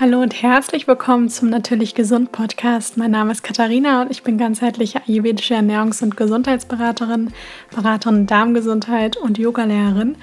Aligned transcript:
Hallo 0.00 0.20
und 0.20 0.42
herzlich 0.42 0.88
willkommen 0.88 1.28
zum 1.28 1.50
Natürlich 1.50 1.94
Gesund 1.94 2.32
Podcast. 2.32 2.96
Mein 2.96 3.12
Name 3.12 3.30
ist 3.30 3.44
Katharina 3.44 4.02
und 4.02 4.10
ich 4.10 4.24
bin 4.24 4.38
ganzheitliche 4.38 5.00
ayurvedische 5.06 5.54
Ernährungs- 5.54 6.02
und 6.02 6.16
Gesundheitsberaterin, 6.16 7.32
Beraterin 7.72 8.26
Darmgesundheit 8.26 9.16
und 9.16 9.38
Yogalehrerin. 9.38 10.16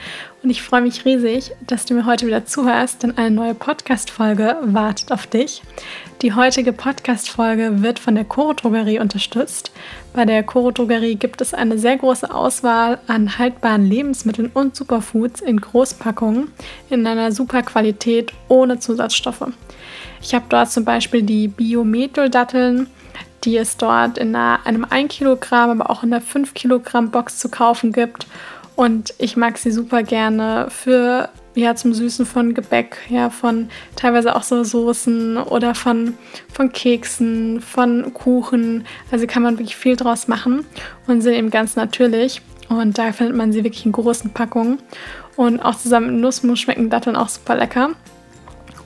Und 0.43 0.49
ich 0.49 0.61
freue 0.61 0.81
mich 0.81 1.05
riesig, 1.05 1.53
dass 1.67 1.85
du 1.85 1.93
mir 1.93 2.05
heute 2.05 2.27
wieder 2.27 2.45
zuhörst, 2.45 3.01
denn 3.01 3.17
eine 3.17 3.31
neue 3.31 3.55
Podcast-Folge 3.55 4.57
wartet 4.61 5.13
auf 5.13 5.25
dich. 5.25 5.61
Die 6.21 6.35
heutige 6.35 6.71
Podcast-Folge 6.71 7.81
wird 7.81 7.97
von 7.97 8.13
der 8.13 8.25
Coro 8.25 8.53
Drogerie 8.53 8.99
unterstützt. 8.99 9.71
Bei 10.13 10.23
der 10.23 10.43
Coro 10.43 10.69
Drogerie 10.69 11.15
gibt 11.15 11.41
es 11.41 11.55
eine 11.55 11.79
sehr 11.79 11.97
große 11.97 12.31
Auswahl 12.31 12.99
an 13.07 13.39
haltbaren 13.39 13.87
Lebensmitteln 13.87 14.51
und 14.53 14.75
Superfoods 14.75 15.41
in 15.41 15.59
Großpackungen 15.59 16.51
in 16.91 17.07
einer 17.07 17.31
super 17.31 17.63
Qualität 17.63 18.33
ohne 18.49 18.77
Zusatzstoffe. 18.77 19.47
Ich 20.21 20.35
habe 20.35 20.45
dort 20.47 20.69
zum 20.69 20.85
Beispiel 20.85 21.23
die 21.23 21.47
Biomethyl-Datteln, 21.47 22.85
die 23.43 23.57
es 23.57 23.77
dort 23.77 24.19
in 24.19 24.35
einem 24.35 24.85
1 24.87 25.11
Kilogramm, 25.11 25.71
aber 25.71 25.89
auch 25.89 26.03
in 26.03 26.13
einer 26.13 26.21
5 26.21 26.53
Kilogramm 26.53 27.09
Box 27.09 27.39
zu 27.39 27.49
kaufen 27.49 27.93
gibt. 27.93 28.27
Und 28.75 29.15
ich 29.17 29.37
mag 29.37 29.57
sie 29.57 29.71
super 29.71 30.03
gerne 30.03 30.67
für 30.69 31.29
ja, 31.55 31.75
zum 31.75 31.93
Süßen 31.93 32.25
von 32.25 32.53
Gebäck, 32.53 32.97
ja, 33.09 33.29
von 33.29 33.69
teilweise 33.95 34.35
auch 34.35 34.43
so 34.43 34.63
Soßen 34.63 35.37
oder 35.37 35.75
von, 35.75 36.13
von 36.53 36.71
Keksen, 36.71 37.61
von 37.61 38.13
Kuchen. 38.13 38.85
Also 39.11 39.27
kann 39.27 39.43
man 39.43 39.57
wirklich 39.57 39.75
viel 39.75 39.95
draus 39.95 40.27
machen 40.27 40.65
und 41.07 41.21
sind 41.21 41.33
eben 41.33 41.49
ganz 41.49 41.75
natürlich. 41.75 42.41
Und 42.69 42.97
da 42.97 43.11
findet 43.11 43.35
man 43.35 43.51
sie 43.51 43.63
wirklich 43.63 43.85
in 43.85 43.91
großen 43.91 44.31
Packungen. 44.31 44.79
Und 45.35 45.59
auch 45.59 45.75
zusammen 45.75 46.07
mit 46.07 46.21
Nussmus 46.21 46.59
schmecken 46.59 46.89
Datteln 46.89 47.15
auch 47.15 47.29
super 47.29 47.55
lecker 47.55 47.91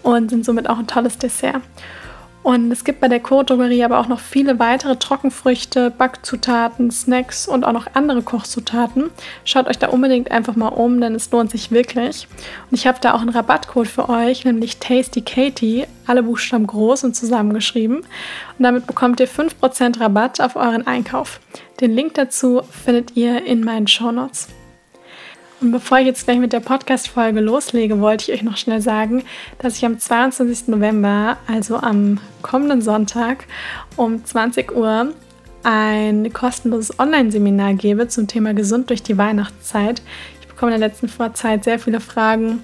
und 0.02 0.30
sind 0.30 0.46
somit 0.46 0.70
auch 0.70 0.80
ein 0.80 0.88
tolles 0.88 1.18
Dessert. 1.18 1.62
Und 2.46 2.72
es 2.72 2.84
gibt 2.84 3.00
bei 3.00 3.08
der 3.08 3.22
Co-Drogerie 3.22 3.84
aber 3.84 3.98
auch 3.98 4.08
noch 4.08 4.20
viele 4.20 4.60
weitere 4.60 4.98
Trockenfrüchte, 4.98 5.90
Backzutaten, 5.90 6.92
Snacks 6.92 7.48
und 7.48 7.64
auch 7.64 7.72
noch 7.72 7.88
andere 7.96 8.22
Kochzutaten. 8.22 9.10
Schaut 9.46 9.68
euch 9.68 9.80
da 9.80 9.88
unbedingt 9.88 10.30
einfach 10.30 10.56
mal 10.56 10.68
um, 10.68 11.02
denn 11.02 11.16
es 11.16 11.32
lohnt 11.32 11.50
sich 11.50 11.72
wirklich. 11.72 12.28
Und 12.70 12.78
ich 12.78 12.86
habe 12.86 13.00
da 13.02 13.16
auch 13.16 13.22
einen 13.22 13.30
Rabattcode 13.30 13.88
für 13.88 14.10
euch, 14.10 14.46
nämlich 14.46 14.78
Tasty 14.78 15.22
Katie, 15.22 15.88
alle 16.06 16.22
Buchstaben 16.22 16.68
groß 16.68 17.06
und 17.06 17.16
zusammengeschrieben. 17.16 18.02
Und 18.02 18.06
damit 18.60 18.86
bekommt 18.86 19.20
ihr 19.20 19.28
5% 19.28 20.00
Rabatt 20.00 20.40
auf 20.40 20.56
euren 20.56 20.86
Einkauf. 20.86 21.40
Den 21.82 21.96
Link 21.96 22.14
dazu 22.14 22.62
findet 22.70 23.18
ihr 23.18 23.44
in 23.44 23.64
meinen 23.64 23.88
Show 23.88 24.12
Notes. 24.12 24.50
Und 25.62 25.72
bevor 25.72 26.00
ich 26.00 26.06
jetzt 26.06 26.26
gleich 26.26 26.40
mit 26.40 26.54
der 26.54 26.60
Podcast-Folge 26.60 27.40
loslege, 27.40 28.02
wollte 28.02 28.32
ich 28.32 28.38
euch 28.38 28.44
noch 28.44 28.58
schnell 28.58 28.82
sagen, 28.82 29.24
dass 29.60 29.78
ich 29.78 29.86
am 29.86 29.98
22. 29.98 30.68
November, 30.68 31.38
also 31.48 31.78
am 31.78 32.20
kommenden 32.42 32.82
Sonntag 32.82 33.46
um 33.96 34.24
20 34.24 34.76
Uhr, 34.76 35.14
ein 35.64 36.32
kostenloses 36.32 37.00
Online-Seminar 37.00 37.74
gebe 37.74 38.08
zum 38.08 38.28
Thema 38.28 38.54
Gesund 38.54 38.90
durch 38.90 39.02
die 39.02 39.18
Weihnachtszeit. 39.18 40.02
Ich 40.42 40.48
bekomme 40.48 40.74
in 40.74 40.80
der 40.80 40.90
letzten 40.90 41.08
Vorzeit 41.08 41.64
sehr 41.64 41.80
viele 41.80 42.00
Fragen, 42.00 42.62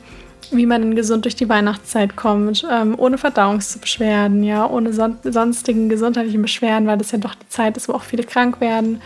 wie 0.51 0.65
man 0.65 0.95
gesund 0.95 1.25
durch 1.25 1.35
die 1.35 1.49
Weihnachtszeit 1.49 2.15
kommt, 2.15 2.65
ähm, 2.69 2.95
ohne 2.97 3.17
Verdauungsbeschwerden, 3.17 4.43
ja, 4.43 4.69
ohne 4.69 4.93
son 4.93 5.17
sonstigen 5.23 5.89
gesundheitlichen 5.89 6.41
Beschwerden, 6.41 6.87
weil 6.87 6.97
das 6.97 7.11
ja 7.11 7.17
doch 7.17 7.35
die 7.35 7.49
Zeit 7.49 7.77
ist, 7.77 7.87
wo 7.87 7.93
auch 7.93 8.03
viele 8.03 8.23
krank 8.23 8.61
werden 8.61 9.01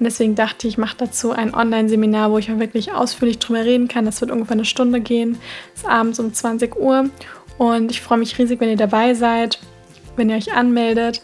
und 0.00 0.04
deswegen 0.04 0.34
dachte 0.34 0.66
ich, 0.66 0.74
ich 0.74 0.78
mache 0.78 0.96
dazu 0.96 1.32
ein 1.32 1.54
Online-Seminar, 1.54 2.32
wo 2.32 2.38
ich 2.38 2.50
auch 2.50 2.58
wirklich 2.58 2.90
ausführlich 2.90 3.38
drüber 3.38 3.66
reden 3.66 3.86
kann. 3.86 4.06
Das 4.06 4.22
wird 4.22 4.30
ungefähr 4.30 4.54
eine 4.54 4.64
Stunde 4.64 4.98
gehen. 5.02 5.38
Das 5.74 5.82
ist 5.82 5.88
abends 5.90 6.18
um 6.18 6.32
20 6.32 6.74
Uhr. 6.74 7.10
Und 7.58 7.90
ich 7.90 8.00
freue 8.00 8.16
mich 8.16 8.38
riesig, 8.38 8.60
wenn 8.60 8.70
ihr 8.70 8.78
dabei 8.78 9.12
seid, 9.12 9.58
wenn 10.16 10.30
ihr 10.30 10.36
euch 10.36 10.54
anmeldet. 10.54 11.20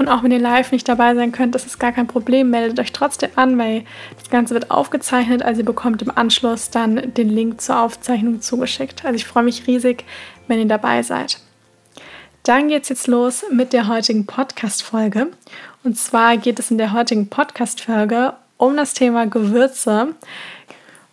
Und 0.00 0.08
auch 0.08 0.22
wenn 0.22 0.30
ihr 0.30 0.38
live 0.38 0.72
nicht 0.72 0.88
dabei 0.88 1.14
sein 1.14 1.30
könnt, 1.30 1.54
das 1.54 1.66
ist 1.66 1.78
gar 1.78 1.92
kein 1.92 2.06
Problem. 2.06 2.48
Meldet 2.48 2.80
euch 2.80 2.90
trotzdem 2.90 3.28
an, 3.36 3.58
weil 3.58 3.84
das 4.16 4.30
Ganze 4.30 4.54
wird 4.54 4.70
aufgezeichnet. 4.70 5.42
Also 5.42 5.60
ihr 5.60 5.66
bekommt 5.66 6.00
im 6.00 6.10
Anschluss 6.16 6.70
dann 6.70 7.12
den 7.12 7.28
Link 7.28 7.60
zur 7.60 7.80
Aufzeichnung 7.80 8.40
zugeschickt. 8.40 9.04
Also 9.04 9.16
ich 9.16 9.26
freue 9.26 9.42
mich 9.42 9.66
riesig, 9.66 10.06
wenn 10.48 10.58
ihr 10.58 10.64
dabei 10.64 11.02
seid. 11.02 11.38
Dann 12.44 12.68
geht 12.68 12.84
es 12.84 12.88
jetzt 12.88 13.08
los 13.08 13.44
mit 13.52 13.74
der 13.74 13.88
heutigen 13.88 14.24
Podcast-Folge. 14.24 15.26
Und 15.84 15.98
zwar 15.98 16.38
geht 16.38 16.58
es 16.58 16.70
in 16.70 16.78
der 16.78 16.94
heutigen 16.94 17.28
Podcast-Folge 17.28 18.32
um 18.56 18.78
das 18.78 18.94
Thema 18.94 19.26
Gewürze. 19.26 20.14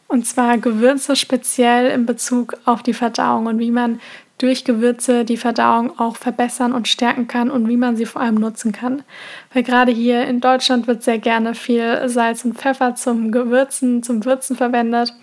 Und 0.07 0.25
zwar 0.25 0.59
Gewürze 0.59 1.17
speziell 1.17 1.91
in 1.91 2.05
Bezug 2.05 2.53
auf 2.63 2.83
die 2.83 2.93
Verdauung 2.93 3.47
und 3.47 3.59
wie 3.59 3.71
man 3.71 3.99
durch 4.37 4.63
Gewürze 4.63 5.25
die 5.25 5.37
Verdauung 5.37 5.99
auch 5.99 6.15
verbessern 6.15 6.73
und 6.73 6.87
stärken 6.87 7.27
kann 7.27 7.49
und 7.49 7.67
wie 7.67 7.77
man 7.77 7.95
sie 7.95 8.05
vor 8.05 8.21
allem 8.21 8.35
nutzen 8.35 8.71
kann. 8.71 9.03
Weil 9.53 9.63
gerade 9.63 9.91
hier 9.91 10.25
in 10.27 10.41
Deutschland 10.41 10.87
wird 10.87 11.03
sehr 11.03 11.17
gerne 11.17 11.55
viel 11.55 12.07
Salz 12.07 12.45
und 12.45 12.57
Pfeffer 12.57 12.95
zum 12.95 13.31
Gewürzen, 13.31 14.03
zum 14.03 14.23
Würzen 14.25 14.55
verwendet. 14.55 15.13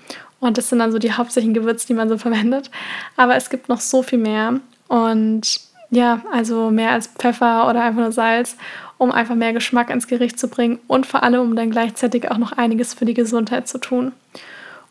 Und 0.41 0.59
das 0.59 0.69
sind 0.69 0.81
dann 0.81 0.93
so 0.93 0.99
die 0.99 1.13
hauptsächlichen 1.13 1.55
Gewürze, 1.55 1.87
die 1.87 1.95
man 1.95 2.09
so 2.09 2.19
verwendet. 2.19 2.71
Aber 3.17 3.37
es 3.37 3.51
gibt 3.51 3.69
noch 3.69 3.81
so 3.81 4.03
viel 4.03 4.19
mehr. 4.19 4.61
Und 4.89 5.61
ja, 5.91 6.21
also 6.33 6.71
mehr 6.71 6.91
als 6.91 7.07
Pfeffer 7.07 7.69
oder 7.69 7.83
einfach 7.83 8.01
nur 8.01 8.13
Salz 8.13 8.57
um 8.99 9.13
einfach 9.13 9.35
mehr 9.35 9.53
Geschmack 9.53 9.91
ins 9.91 10.07
Gericht 10.07 10.39
zu 10.39 10.49
bringen 10.49 10.79
und 10.87 11.07
vor 11.07 11.23
allem, 11.23 11.41
um 11.41 11.57
dann 11.57 11.71
gleichzeitig 11.71 12.31
auch 12.31 12.39
noch 12.39 12.53
einiges 12.53 12.95
für 12.95 13.05
die 13.05 13.15
Gesundheit 13.15 13.69
zu 13.69 13.79
tun. 13.79 14.13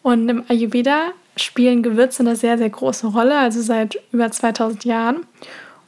Und 0.01 0.28
im 0.29 0.44
Ayurveda 0.47 1.11
spielen 1.35 1.83
Gewürze 1.83 2.21
eine 2.21 2.35
sehr, 2.35 2.57
sehr 2.57 2.69
große 2.69 3.07
Rolle, 3.07 3.38
also 3.38 3.61
seit 3.61 3.99
über 4.11 4.29
2000 4.29 4.85
Jahren. 4.85 5.25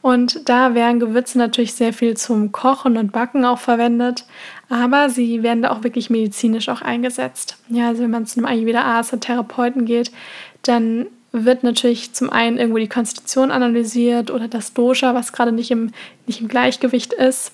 Und 0.02 0.48
da 0.48 0.74
werden 0.74 1.00
Gewürze 1.00 1.36
natürlich 1.36 1.74
sehr 1.74 1.92
viel 1.92 2.16
zum 2.16 2.52
Kochen 2.52 2.96
und 2.96 3.10
Backen 3.10 3.44
auch 3.44 3.58
verwendet, 3.58 4.24
aber 4.68 5.10
sie 5.10 5.42
werden 5.42 5.62
da 5.62 5.72
auch 5.72 5.82
wirklich 5.82 6.10
medizinisch 6.10 6.68
auch 6.68 6.80
eingesetzt. 6.80 7.56
Ja, 7.68 7.88
also 7.88 8.04
wenn 8.04 8.10
man 8.10 8.26
zu 8.26 8.38
einem 8.38 8.46
Ayurveda-Arzt 8.46 9.12
oder 9.12 9.20
Therapeuten 9.20 9.84
geht, 9.84 10.12
dann 10.62 11.06
wird 11.32 11.64
natürlich 11.64 12.12
zum 12.12 12.30
einen 12.30 12.58
irgendwo 12.58 12.78
die 12.78 12.88
Konstitution 12.88 13.50
analysiert 13.50 14.30
oder 14.30 14.48
das 14.48 14.72
Dosha, 14.72 15.14
was 15.14 15.32
gerade 15.32 15.52
nicht 15.52 15.70
im, 15.70 15.90
nicht 16.26 16.40
im 16.40 16.48
Gleichgewicht 16.48 17.12
ist. 17.12 17.52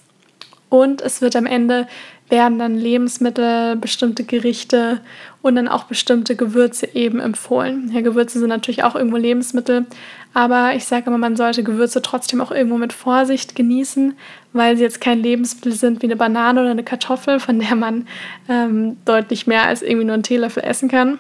Und 0.69 1.01
es 1.01 1.21
wird 1.21 1.37
am 1.37 1.47
Ende 1.47 1.87
werden 2.29 2.59
dann 2.59 2.77
Lebensmittel, 2.77 3.77
bestimmte 3.77 4.25
Gerichte 4.25 5.01
und 5.43 5.57
dann 5.57 5.69
auch 5.69 5.85
bestimmte 5.85 6.35
Gewürze 6.35 6.89
eben 6.95 7.21
empfohlen. 7.21 7.91
Ja, 7.93 8.01
Gewürze 8.01 8.39
sind 8.39 8.49
natürlich 8.49 8.85
auch 8.85 8.95
irgendwo 8.95 9.19
Lebensmittel, 9.19 9.87
aber 10.33 10.75
ich 10.75 10.87
sage 10.87 11.07
immer, 11.07 11.19
man 11.19 11.37
sollte 11.37 11.63
Gewürze 11.63 12.01
trotzdem 12.01 12.41
auch 12.41 12.51
irgendwo 12.51 12.79
mit 12.79 12.93
Vorsicht 12.93 13.55
genießen, 13.55 14.15
weil 14.53 14.77
sie 14.77 14.83
jetzt 14.83 15.01
kein 15.01 15.23
Lebensmittel 15.23 15.73
sind 15.73 16.01
wie 16.01 16.07
eine 16.07 16.17
Banane 16.17 16.61
oder 16.61 16.71
eine 16.71 16.85
Kartoffel, 16.85 17.39
von 17.39 17.59
der 17.59 17.75
man 17.75 18.07
ähm, 18.49 18.97
deutlich 19.05 19.47
mehr 19.47 19.67
als 19.67 19.83
irgendwie 19.83 20.07
nur 20.07 20.15
einen 20.15 20.23
Teelöffel 20.23 20.63
essen 20.63 20.89
kann, 20.89 21.19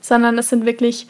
sondern 0.00 0.38
es 0.38 0.48
sind 0.48 0.66
wirklich 0.66 1.06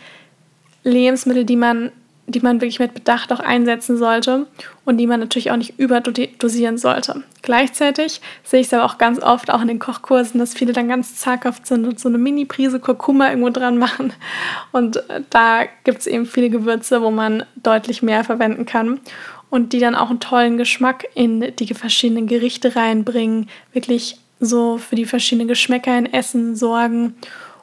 Lebensmittel, 0.84 1.44
die 1.44 1.56
man 1.56 1.90
die 2.30 2.40
man 2.40 2.60
wirklich 2.60 2.78
mit 2.78 2.94
Bedacht 2.94 3.32
auch 3.32 3.40
einsetzen 3.40 3.96
sollte 3.96 4.46
und 4.84 4.96
die 4.96 5.06
man 5.06 5.20
natürlich 5.20 5.50
auch 5.50 5.56
nicht 5.56 5.78
überdosieren 5.78 6.78
sollte. 6.78 7.22
Gleichzeitig 7.42 8.20
sehe 8.42 8.60
ich 8.60 8.66
es 8.66 8.74
aber 8.74 8.84
auch 8.84 8.98
ganz 8.98 9.22
oft, 9.22 9.50
auch 9.50 9.62
in 9.62 9.68
den 9.68 9.78
Kochkursen, 9.78 10.38
dass 10.38 10.54
viele 10.54 10.72
dann 10.72 10.88
ganz 10.88 11.16
zaghaft 11.16 11.66
sind 11.66 11.86
und 11.86 11.98
so 11.98 12.08
eine 12.08 12.18
Mini-Prise 12.18 12.80
Kurkuma 12.80 13.30
irgendwo 13.30 13.50
dran 13.50 13.78
machen. 13.78 14.12
Und 14.72 14.96
äh, 15.08 15.22
da 15.30 15.64
gibt 15.84 16.00
es 16.00 16.06
eben 16.06 16.26
viele 16.26 16.50
Gewürze, 16.50 17.02
wo 17.02 17.10
man 17.10 17.44
deutlich 17.56 18.02
mehr 18.02 18.24
verwenden 18.24 18.66
kann 18.66 19.00
und 19.50 19.72
die 19.72 19.80
dann 19.80 19.94
auch 19.94 20.10
einen 20.10 20.20
tollen 20.20 20.56
Geschmack 20.56 21.06
in 21.14 21.52
die 21.56 21.74
verschiedenen 21.74 22.26
Gerichte 22.26 22.76
reinbringen, 22.76 23.48
wirklich 23.72 24.18
so 24.38 24.78
für 24.78 24.96
die 24.96 25.04
verschiedenen 25.04 25.48
Geschmäcker 25.48 25.96
in 25.98 26.12
Essen 26.12 26.56
sorgen 26.56 27.14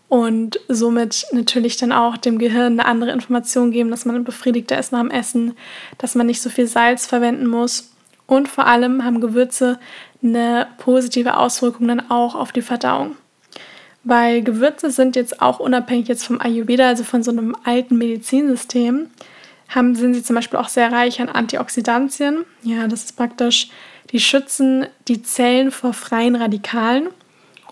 und 0.09 0.59
somit 0.69 1.25
natürlich 1.31 1.77
dann 1.77 1.91
auch 1.91 2.15
dem 2.15 2.37
Gehirn 2.37 2.79
eine 2.79 2.85
andere 2.85 3.11
Information 3.11 3.71
geben, 3.71 3.91
dass 3.91 4.05
man 4.05 4.23
befriedigter 4.23 4.79
ist 4.79 4.91
nach 4.91 5.01
dem 5.01 5.11
Essen, 5.11 5.53
dass 5.97 6.15
man 6.15 6.27
nicht 6.27 6.41
so 6.41 6.49
viel 6.49 6.67
Salz 6.67 7.05
verwenden 7.05 7.47
muss. 7.47 7.91
Und 8.25 8.47
vor 8.47 8.67
allem 8.67 9.03
haben 9.03 9.21
Gewürze 9.21 9.79
eine 10.23 10.67
positive 10.77 11.37
Auswirkung 11.37 11.87
dann 11.87 12.09
auch 12.09 12.35
auf 12.35 12.51
die 12.51 12.61
Verdauung. 12.61 13.15
Weil 14.03 14.41
Gewürze 14.41 14.91
sind 14.91 15.17
jetzt 15.17 15.41
auch 15.41 15.59
unabhängig 15.59 16.07
jetzt 16.07 16.25
vom 16.25 16.39
Ayurveda, 16.39 16.87
also 16.87 17.03
von 17.03 17.23
so 17.23 17.31
einem 17.31 17.55
alten 17.65 17.97
Medizinsystem, 17.97 19.09
haben, 19.67 19.95
sind 19.95 20.13
sie 20.13 20.23
zum 20.23 20.37
Beispiel 20.37 20.59
auch 20.59 20.69
sehr 20.69 20.91
reich 20.93 21.19
an 21.19 21.27
Antioxidantien. 21.27 22.45
Ja, 22.63 22.87
das 22.87 23.03
ist 23.03 23.17
praktisch, 23.17 23.69
die 24.11 24.21
schützen 24.21 24.87
die 25.09 25.21
Zellen 25.21 25.71
vor 25.71 25.91
freien 25.91 26.37
Radikalen 26.37 27.09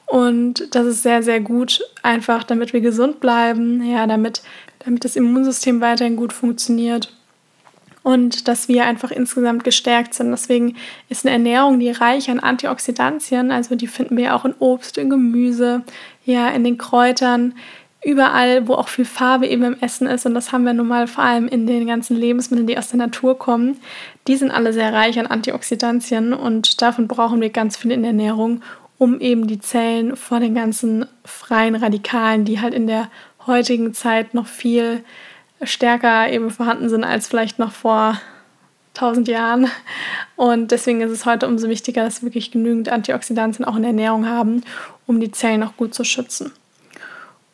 und 0.07 0.75
das 0.75 0.85
ist 0.85 1.03
sehr, 1.03 1.23
sehr 1.23 1.39
gut, 1.39 1.81
einfach 2.03 2.43
damit 2.43 2.73
wir 2.73 2.81
gesund 2.81 3.19
bleiben, 3.19 3.83
ja, 3.83 4.05
damit, 4.07 4.41
damit 4.79 5.03
das 5.03 5.15
Immunsystem 5.15 5.81
weiterhin 5.81 6.15
gut 6.15 6.33
funktioniert 6.33 7.11
und 8.03 8.47
dass 8.47 8.67
wir 8.67 8.85
einfach 8.85 9.09
insgesamt 9.09 9.63
gestärkt 9.63 10.13
sind. 10.13 10.29
Deswegen 10.29 10.75
ist 11.09 11.25
eine 11.25 11.33
Ernährung, 11.33 11.79
die 11.79 11.89
reich 11.89 12.29
an 12.29 12.39
Antioxidantien, 12.39 13.51
also 13.51 13.73
die 13.73 13.87
finden 13.87 14.15
wir 14.15 14.35
auch 14.35 14.45
in 14.45 14.53
Obst, 14.59 14.99
in 14.99 15.09
Gemüse, 15.09 15.81
ja, 16.23 16.49
in 16.49 16.63
den 16.63 16.77
Kräutern, 16.77 17.55
überall, 18.03 18.67
wo 18.67 18.75
auch 18.75 18.89
viel 18.89 19.05
Farbe 19.05 19.47
eben 19.47 19.63
im 19.63 19.77
Essen 19.81 20.05
ist, 20.05 20.27
und 20.27 20.35
das 20.35 20.51
haben 20.51 20.65
wir 20.65 20.73
nun 20.73 20.87
mal 20.87 21.07
vor 21.07 21.23
allem 21.23 21.47
in 21.47 21.65
den 21.65 21.87
ganzen 21.87 22.15
Lebensmitteln, 22.15 22.67
die 22.67 22.77
aus 22.77 22.89
der 22.89 22.99
Natur 22.99 23.39
kommen, 23.39 23.77
die 24.27 24.35
sind 24.35 24.51
alle 24.51 24.71
sehr 24.71 24.93
reich 24.93 25.17
an 25.17 25.25
Antioxidantien 25.25 26.31
und 26.31 26.83
davon 26.83 27.07
brauchen 27.07 27.41
wir 27.41 27.49
ganz 27.49 27.75
viel 27.75 27.91
in 27.91 28.03
der 28.03 28.11
Ernährung, 28.11 28.61
um 28.97 29.19
eben 29.19 29.47
die 29.47 29.59
Zellen 29.59 30.15
vor 30.15 30.39
den 30.39 30.56
ganzen 30.56 31.06
freien 31.24 31.75
Radikalen, 31.75 32.45
die 32.45 32.62
halt 32.62 32.74
in 32.74 32.88
der 32.88 33.09
heutigen 33.45 33.94
Zeit 33.94 34.33
noch 34.33 34.47
viel 34.47 35.03
stärker 35.62 36.30
eben 36.31 36.51
vorhanden 36.51 36.89
sind 36.89 37.03
als 37.03 37.27
vielleicht 37.27 37.59
noch 37.59 37.71
vor 37.71 38.19
1000 38.95 39.27
Jahren. 39.27 39.69
Und 40.36 40.71
deswegen 40.71 41.01
ist 41.01 41.12
es 41.12 41.25
heute 41.25 41.47
umso 41.47 41.69
wichtiger, 41.69 42.03
dass 42.03 42.21
wir 42.21 42.27
wirklich 42.27 42.51
genügend 42.51 42.89
Antioxidantien 42.89 43.65
auch 43.65 43.75
in 43.75 43.81
der 43.81 43.92
Ernährung 43.92 44.27
haben, 44.27 44.63
um 45.06 45.19
die 45.19 45.31
Zellen 45.31 45.63
auch 45.63 45.75
gut 45.77 45.94
zu 45.94 46.03
schützen. 46.03 46.51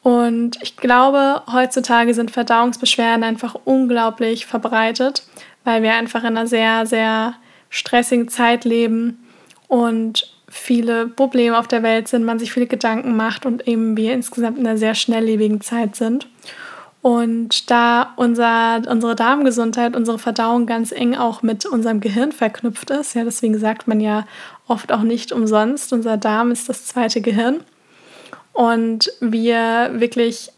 Und 0.04 0.58
ich 0.62 0.78
glaube, 0.78 1.44
heutzutage 1.52 2.14
sind 2.14 2.32
Verdauungsbeschwerden 2.32 3.24
einfach 3.24 3.56
unglaublich 3.66 4.48
verbreitet, 4.48 5.24
weil 5.64 5.84
wir 5.84 5.94
einfach 5.94 6.22
in 6.22 6.38
einer 6.38 6.48
sehr, 6.48 6.88
sehr 6.88 7.36
stressigen 7.70 8.28
Zeit 8.28 8.66
leben 8.66 9.28
und 9.68 10.41
viele 10.52 11.08
Probleme 11.08 11.58
auf 11.58 11.68
der 11.68 11.82
Welt 11.82 12.08
sind, 12.08 12.26
man 12.26 12.38
sich 12.38 12.52
viele 12.52 12.68
Gedanken 12.68 13.16
macht 13.16 13.46
und 13.46 13.68
eben 13.68 13.96
wir 13.98 14.14
insgesamt 14.14 14.60
in 14.60 14.68
einer 14.68 14.78
sehr 14.78 14.96
schnelllebigen 14.96 15.62
Zeit 15.62 15.96
sind. 15.96 16.28
Und 17.02 17.72
da 17.72 18.14
unser, 18.18 18.82
unsere 18.88 19.16
Darmgesundheit, 19.16 19.96
unsere 19.96 20.20
Verdauung 20.20 20.68
ganz 20.68 20.92
eng 20.92 21.16
auch 21.16 21.42
mit 21.42 21.66
unserem 21.66 22.00
Gehirn 22.00 22.32
verknüpft 22.32 22.92
ist, 22.92 23.16
ja, 23.16 23.24
deswegen 23.24 23.58
sagt 23.58 23.88
man 23.88 24.00
ja 24.00 24.28
oft 24.68 24.92
auch 24.92 25.02
nicht 25.02 25.32
umsonst, 25.32 25.94
unser 25.94 26.18
Darm 26.18 26.52
ist 26.52 26.70
das 26.70 26.86
zweite 26.86 27.22
Gehirn. 27.22 27.62
Und 28.54 29.12
wir 29.20 29.92
wirklich 29.94 30.52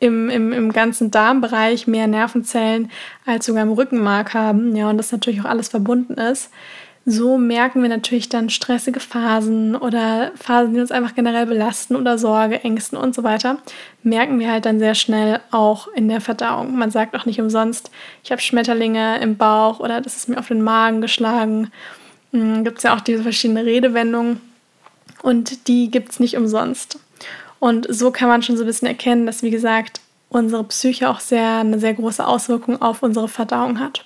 im, 0.00 0.28
im, 0.30 0.52
im 0.52 0.72
ganzen 0.72 1.10
Darmbereich 1.10 1.86
mehr 1.86 2.06
Nervenzellen 2.06 2.90
als 3.24 3.46
sogar 3.46 3.62
im 3.62 3.72
Rückenmark 3.72 4.34
haben, 4.34 4.74
ja, 4.74 4.90
und 4.90 4.98
das 4.98 5.12
natürlich 5.12 5.42
auch 5.42 5.46
alles 5.46 5.68
verbunden 5.68 6.14
ist, 6.14 6.50
so 7.08 7.38
merken 7.38 7.82
wir 7.82 7.88
natürlich 7.88 8.28
dann 8.28 8.50
stressige 8.50 8.98
Phasen 8.98 9.76
oder 9.76 10.32
Phasen, 10.34 10.74
die 10.74 10.80
uns 10.80 10.90
einfach 10.90 11.14
generell 11.14 11.46
belasten 11.46 11.94
oder 11.94 12.18
Sorge, 12.18 12.64
Ängsten 12.64 12.98
und 12.98 13.14
so 13.14 13.22
weiter, 13.22 13.58
merken 14.02 14.40
wir 14.40 14.50
halt 14.50 14.66
dann 14.66 14.80
sehr 14.80 14.96
schnell 14.96 15.40
auch 15.52 15.86
in 15.94 16.08
der 16.08 16.20
Verdauung. 16.20 16.76
Man 16.76 16.90
sagt 16.90 17.14
auch 17.14 17.24
nicht 17.24 17.40
umsonst, 17.40 17.92
ich 18.24 18.32
habe 18.32 18.42
Schmetterlinge 18.42 19.20
im 19.20 19.36
Bauch 19.36 19.78
oder 19.78 20.00
das 20.00 20.16
ist 20.16 20.28
mir 20.28 20.36
auf 20.36 20.48
den 20.48 20.62
Magen 20.62 21.00
geschlagen. 21.00 21.70
Hm, 22.32 22.64
gibt 22.64 22.78
es 22.78 22.82
ja 22.82 22.96
auch 22.96 23.00
diese 23.00 23.22
verschiedenen 23.22 23.64
Redewendungen 23.64 24.40
und 25.22 25.68
die 25.68 25.92
gibt 25.92 26.10
es 26.10 26.18
nicht 26.18 26.36
umsonst. 26.36 26.98
Und 27.60 27.86
so 27.88 28.10
kann 28.10 28.28
man 28.28 28.42
schon 28.42 28.56
so 28.56 28.64
ein 28.64 28.66
bisschen 28.66 28.88
erkennen, 28.88 29.26
dass, 29.26 29.44
wie 29.44 29.50
gesagt, 29.50 30.00
unsere 30.28 30.64
Psyche 30.64 31.08
auch 31.08 31.20
sehr, 31.20 31.58
eine 31.58 31.78
sehr 31.78 31.94
große 31.94 32.26
Auswirkung 32.26 32.82
auf 32.82 33.04
unsere 33.04 33.28
Verdauung 33.28 33.78
hat. 33.78 34.04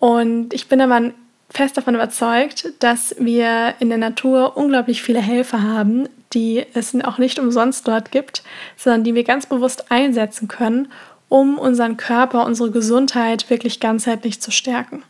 Und 0.00 0.52
ich 0.52 0.68
bin 0.68 0.80
aber 0.80 1.12
fest 1.50 1.76
davon 1.76 1.94
überzeugt, 1.94 2.72
dass 2.80 3.14
wir 3.18 3.74
in 3.80 3.88
der 3.88 3.98
Natur 3.98 4.56
unglaublich 4.56 5.02
viele 5.02 5.20
Helfer 5.20 5.62
haben, 5.62 6.08
die 6.34 6.64
es 6.74 6.94
auch 7.02 7.18
nicht 7.18 7.38
umsonst 7.38 7.88
dort 7.88 8.10
gibt, 8.10 8.42
sondern 8.76 9.04
die 9.04 9.14
wir 9.14 9.24
ganz 9.24 9.46
bewusst 9.46 9.90
einsetzen 9.90 10.48
können, 10.48 10.88
um 11.28 11.58
unseren 11.58 11.96
Körper, 11.96 12.44
unsere 12.44 12.70
Gesundheit 12.70 13.48
wirklich 13.50 13.80
ganzheitlich 13.80 14.40
zu 14.40 14.50
stärken. 14.50 15.02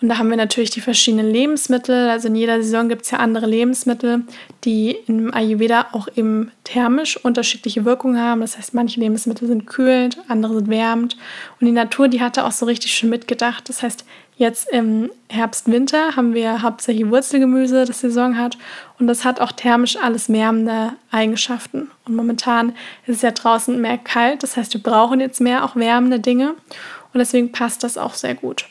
Und 0.00 0.08
da 0.08 0.18
haben 0.18 0.30
wir 0.30 0.36
natürlich 0.36 0.70
die 0.70 0.80
verschiedenen 0.80 1.30
Lebensmittel. 1.30 2.08
Also 2.08 2.28
in 2.28 2.36
jeder 2.36 2.62
Saison 2.62 2.88
gibt 2.88 3.02
es 3.02 3.10
ja 3.10 3.18
andere 3.18 3.46
Lebensmittel, 3.46 4.22
die 4.64 4.96
im 5.06 5.34
Ayurveda 5.34 5.88
auch 5.92 6.06
eben 6.14 6.52
thermisch 6.62 7.16
unterschiedliche 7.16 7.84
Wirkungen 7.84 8.20
haben. 8.20 8.40
Das 8.40 8.56
heißt, 8.56 8.74
manche 8.74 9.00
Lebensmittel 9.00 9.48
sind 9.48 9.66
kühlend, 9.66 10.18
andere 10.28 10.54
sind 10.54 10.68
wärmend. 10.68 11.16
Und 11.60 11.66
die 11.66 11.72
Natur, 11.72 12.06
die 12.06 12.20
hatte 12.20 12.44
auch 12.44 12.52
so 12.52 12.66
richtig 12.66 12.94
schon 12.94 13.10
mitgedacht. 13.10 13.68
Das 13.68 13.82
heißt, 13.82 14.04
jetzt 14.36 14.68
im 14.70 15.10
Herbst, 15.28 15.68
Winter 15.68 16.14
haben 16.14 16.32
wir 16.32 16.62
hauptsächlich 16.62 17.10
Wurzelgemüse, 17.10 17.84
das 17.84 17.98
Saison 17.98 18.38
hat. 18.38 18.56
Und 19.00 19.08
das 19.08 19.24
hat 19.24 19.40
auch 19.40 19.50
thermisch 19.50 19.96
alles 19.96 20.32
wärmende 20.32 20.92
Eigenschaften. 21.10 21.90
Und 22.04 22.14
momentan 22.14 22.70
ist 23.08 23.16
es 23.16 23.22
ja 23.22 23.32
draußen 23.32 23.80
mehr 23.80 23.98
kalt. 23.98 24.44
Das 24.44 24.56
heißt, 24.56 24.74
wir 24.74 24.82
brauchen 24.82 25.18
jetzt 25.18 25.40
mehr 25.40 25.64
auch 25.64 25.74
wärmende 25.74 26.20
Dinge. 26.20 26.54
Und 27.12 27.18
deswegen 27.18 27.50
passt 27.50 27.82
das 27.82 27.98
auch 27.98 28.14
sehr 28.14 28.36
gut. 28.36 28.66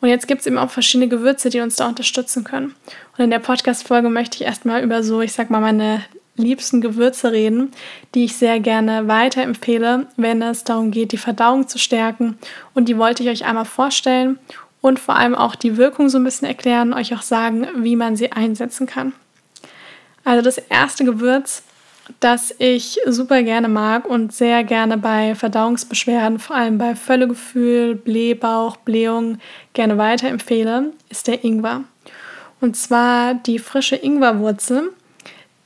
Und 0.00 0.08
jetzt 0.08 0.28
gibt 0.28 0.42
es 0.42 0.46
eben 0.46 0.58
auch 0.58 0.70
verschiedene 0.70 1.08
Gewürze, 1.08 1.50
die 1.50 1.60
uns 1.60 1.76
da 1.76 1.88
unterstützen 1.88 2.44
können. 2.44 2.74
Und 3.16 3.24
in 3.24 3.30
der 3.30 3.40
Podcast-Folge 3.40 4.08
möchte 4.10 4.36
ich 4.36 4.42
erstmal 4.42 4.82
über 4.82 5.02
so, 5.02 5.20
ich 5.20 5.32
sag 5.32 5.50
mal, 5.50 5.60
meine 5.60 6.02
liebsten 6.36 6.80
Gewürze 6.80 7.32
reden, 7.32 7.72
die 8.14 8.24
ich 8.24 8.36
sehr 8.36 8.60
gerne 8.60 9.08
weiterempfehle, 9.08 10.06
wenn 10.16 10.40
es 10.42 10.64
darum 10.64 10.90
geht, 10.90 11.12
die 11.12 11.18
Verdauung 11.18 11.66
zu 11.66 11.78
stärken. 11.78 12.38
Und 12.74 12.88
die 12.88 12.96
wollte 12.96 13.22
ich 13.22 13.28
euch 13.28 13.44
einmal 13.44 13.64
vorstellen 13.64 14.38
und 14.80 15.00
vor 15.00 15.16
allem 15.16 15.34
auch 15.34 15.56
die 15.56 15.76
Wirkung 15.76 16.08
so 16.08 16.18
ein 16.18 16.24
bisschen 16.24 16.46
erklären, 16.46 16.94
euch 16.94 17.14
auch 17.14 17.22
sagen, 17.22 17.66
wie 17.78 17.96
man 17.96 18.16
sie 18.16 18.32
einsetzen 18.32 18.86
kann. 18.86 19.12
Also 20.24 20.42
das 20.42 20.58
erste 20.58 21.04
Gewürz 21.04 21.62
das 22.20 22.54
ich 22.58 23.00
super 23.06 23.42
gerne 23.42 23.68
mag 23.68 24.06
und 24.06 24.32
sehr 24.32 24.64
gerne 24.64 24.98
bei 24.98 25.34
Verdauungsbeschwerden, 25.34 26.38
vor 26.38 26.56
allem 26.56 26.78
bei 26.78 26.94
Völlegefühl, 26.94 27.94
Blähbauch, 27.94 28.76
Blähung, 28.78 29.38
gerne 29.72 29.98
weiterempfehle, 29.98 30.92
ist 31.08 31.26
der 31.28 31.44
Ingwer. 31.44 31.84
Und 32.60 32.76
zwar 32.76 33.34
die 33.34 33.58
frische 33.58 33.96
Ingwerwurzel. 33.96 34.90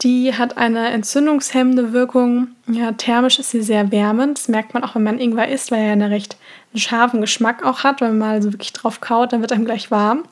Die 0.03 0.35
hat 0.37 0.57
eine 0.59 0.89
entzündungshemmende 0.89 1.93
Wirkung. 1.93 2.49
Ja, 2.67 2.91
thermisch 2.93 3.39
ist 3.39 3.51
sie 3.51 3.63
sehr 3.63 3.93
wärmend. 3.93 4.37
Das 4.37 4.49
merkt 4.49 4.75
man 4.75 4.83
auch, 4.83 4.97
wenn 4.97 5.05
man 5.05 5.21
Ingwer 5.21 5.49
isst, 5.49 5.71
weil 5.71 5.79
er 5.79 5.87
ja 5.87 5.93
einen 5.93 6.11
recht 6.11 6.37
scharfen 6.75 7.21
Geschmack 7.21 7.65
auch 7.65 7.85
hat. 7.85 8.01
Wenn 8.01 8.19
man 8.19 8.31
mal 8.31 8.43
so 8.43 8.53
wirklich 8.53 8.73
drauf 8.73 9.01
kaut, 9.01 9.33
dann 9.33 9.43
wird 9.43 9.53
einem 9.53 9.65
gleich 9.65 9.93
warm. 9.93 10.25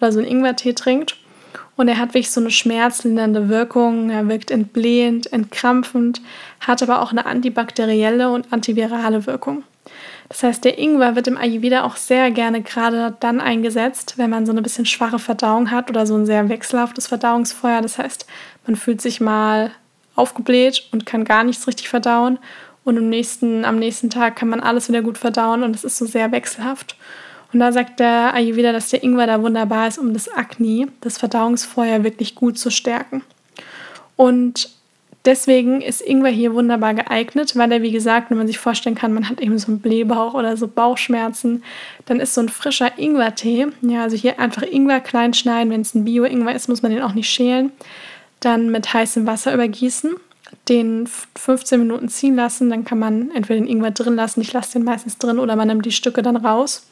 Oder 0.00 0.12
so 0.12 0.18
einen 0.18 0.28
Ingwertee 0.28 0.72
trinkt. 0.72 1.16
Und 1.78 1.86
er 1.86 1.98
hat 1.98 2.08
wirklich 2.08 2.32
so 2.32 2.40
eine 2.40 2.50
schmerzlindernde 2.50 3.48
Wirkung. 3.48 4.10
Er 4.10 4.28
wirkt 4.28 4.50
entblähend, 4.50 5.32
entkrampfend, 5.32 6.20
hat 6.58 6.82
aber 6.82 7.00
auch 7.00 7.12
eine 7.12 7.24
antibakterielle 7.24 8.30
und 8.30 8.52
antivirale 8.52 9.26
Wirkung. 9.26 9.62
Das 10.28 10.42
heißt, 10.42 10.64
der 10.64 10.76
Ingwer 10.76 11.14
wird 11.14 11.28
im 11.28 11.38
Ayurveda 11.38 11.84
auch 11.84 11.94
sehr 11.94 12.32
gerne 12.32 12.62
gerade 12.62 13.16
dann 13.20 13.40
eingesetzt, 13.40 14.14
wenn 14.16 14.28
man 14.28 14.44
so 14.44 14.50
eine 14.50 14.60
bisschen 14.60 14.86
schwache 14.86 15.20
Verdauung 15.20 15.70
hat 15.70 15.88
oder 15.88 16.04
so 16.04 16.16
ein 16.16 16.26
sehr 16.26 16.48
wechselhaftes 16.48 17.06
Verdauungsfeuer. 17.06 17.80
Das 17.80 17.96
heißt, 17.96 18.26
man 18.66 18.74
fühlt 18.74 19.00
sich 19.00 19.20
mal 19.20 19.70
aufgebläht 20.16 20.88
und 20.90 21.06
kann 21.06 21.24
gar 21.24 21.44
nichts 21.44 21.68
richtig 21.68 21.88
verdauen. 21.88 22.40
Und 22.82 22.98
am 22.98 23.08
nächsten, 23.08 23.64
am 23.64 23.78
nächsten 23.78 24.10
Tag 24.10 24.34
kann 24.34 24.48
man 24.48 24.58
alles 24.58 24.88
wieder 24.88 25.02
gut 25.02 25.16
verdauen 25.16 25.62
und 25.62 25.76
es 25.76 25.84
ist 25.84 25.96
so 25.96 26.06
sehr 26.06 26.32
wechselhaft. 26.32 26.96
Und 27.52 27.60
da 27.60 27.72
sagt 27.72 28.00
der 28.00 28.34
Ayurveda, 28.34 28.72
dass 28.72 28.90
der 28.90 29.02
Ingwer 29.02 29.26
da 29.26 29.42
wunderbar 29.42 29.88
ist, 29.88 29.98
um 29.98 30.12
das 30.12 30.28
Akne, 30.28 30.88
das 31.00 31.18
Verdauungsfeuer, 31.18 32.04
wirklich 32.04 32.34
gut 32.34 32.58
zu 32.58 32.70
stärken. 32.70 33.22
Und 34.16 34.70
deswegen 35.24 35.80
ist 35.80 36.02
Ingwer 36.02 36.30
hier 36.30 36.52
wunderbar 36.54 36.92
geeignet, 36.94 37.56
weil 37.56 37.72
er, 37.72 37.82
wie 37.82 37.92
gesagt, 37.92 38.30
wenn 38.30 38.38
man 38.38 38.46
sich 38.46 38.58
vorstellen 38.58 38.96
kann, 38.96 39.12
man 39.12 39.28
hat 39.28 39.40
eben 39.40 39.58
so 39.58 39.68
einen 39.68 39.80
Blähbauch 39.80 40.34
oder 40.34 40.56
so 40.56 40.68
Bauchschmerzen, 40.68 41.62
dann 42.06 42.20
ist 42.20 42.34
so 42.34 42.42
ein 42.42 42.48
frischer 42.48 42.98
Ingwertee, 42.98 43.68
ja, 43.80 44.02
also 44.02 44.16
hier 44.16 44.38
einfach 44.38 44.62
Ingwer 44.62 45.00
klein 45.00 45.34
schneiden, 45.34 45.72
wenn 45.72 45.80
es 45.80 45.94
ein 45.94 46.04
Bio-Ingwer 46.04 46.54
ist, 46.54 46.68
muss 46.68 46.82
man 46.82 46.92
den 46.92 47.02
auch 47.02 47.14
nicht 47.14 47.30
schälen, 47.30 47.72
dann 48.40 48.70
mit 48.70 48.92
heißem 48.92 49.26
Wasser 49.26 49.54
übergießen, 49.54 50.14
den 50.68 51.08
15 51.36 51.78
Minuten 51.80 52.08
ziehen 52.08 52.36
lassen, 52.36 52.70
dann 52.70 52.84
kann 52.84 52.98
man 52.98 53.30
entweder 53.30 53.60
den 53.60 53.68
Ingwer 53.68 53.90
drin 53.90 54.16
lassen, 54.16 54.40
ich 54.40 54.52
lasse 54.52 54.74
den 54.74 54.84
meistens 54.84 55.18
drin, 55.18 55.38
oder 55.38 55.56
man 55.56 55.68
nimmt 55.68 55.86
die 55.86 55.92
Stücke 55.92 56.22
dann 56.22 56.36
raus 56.36 56.86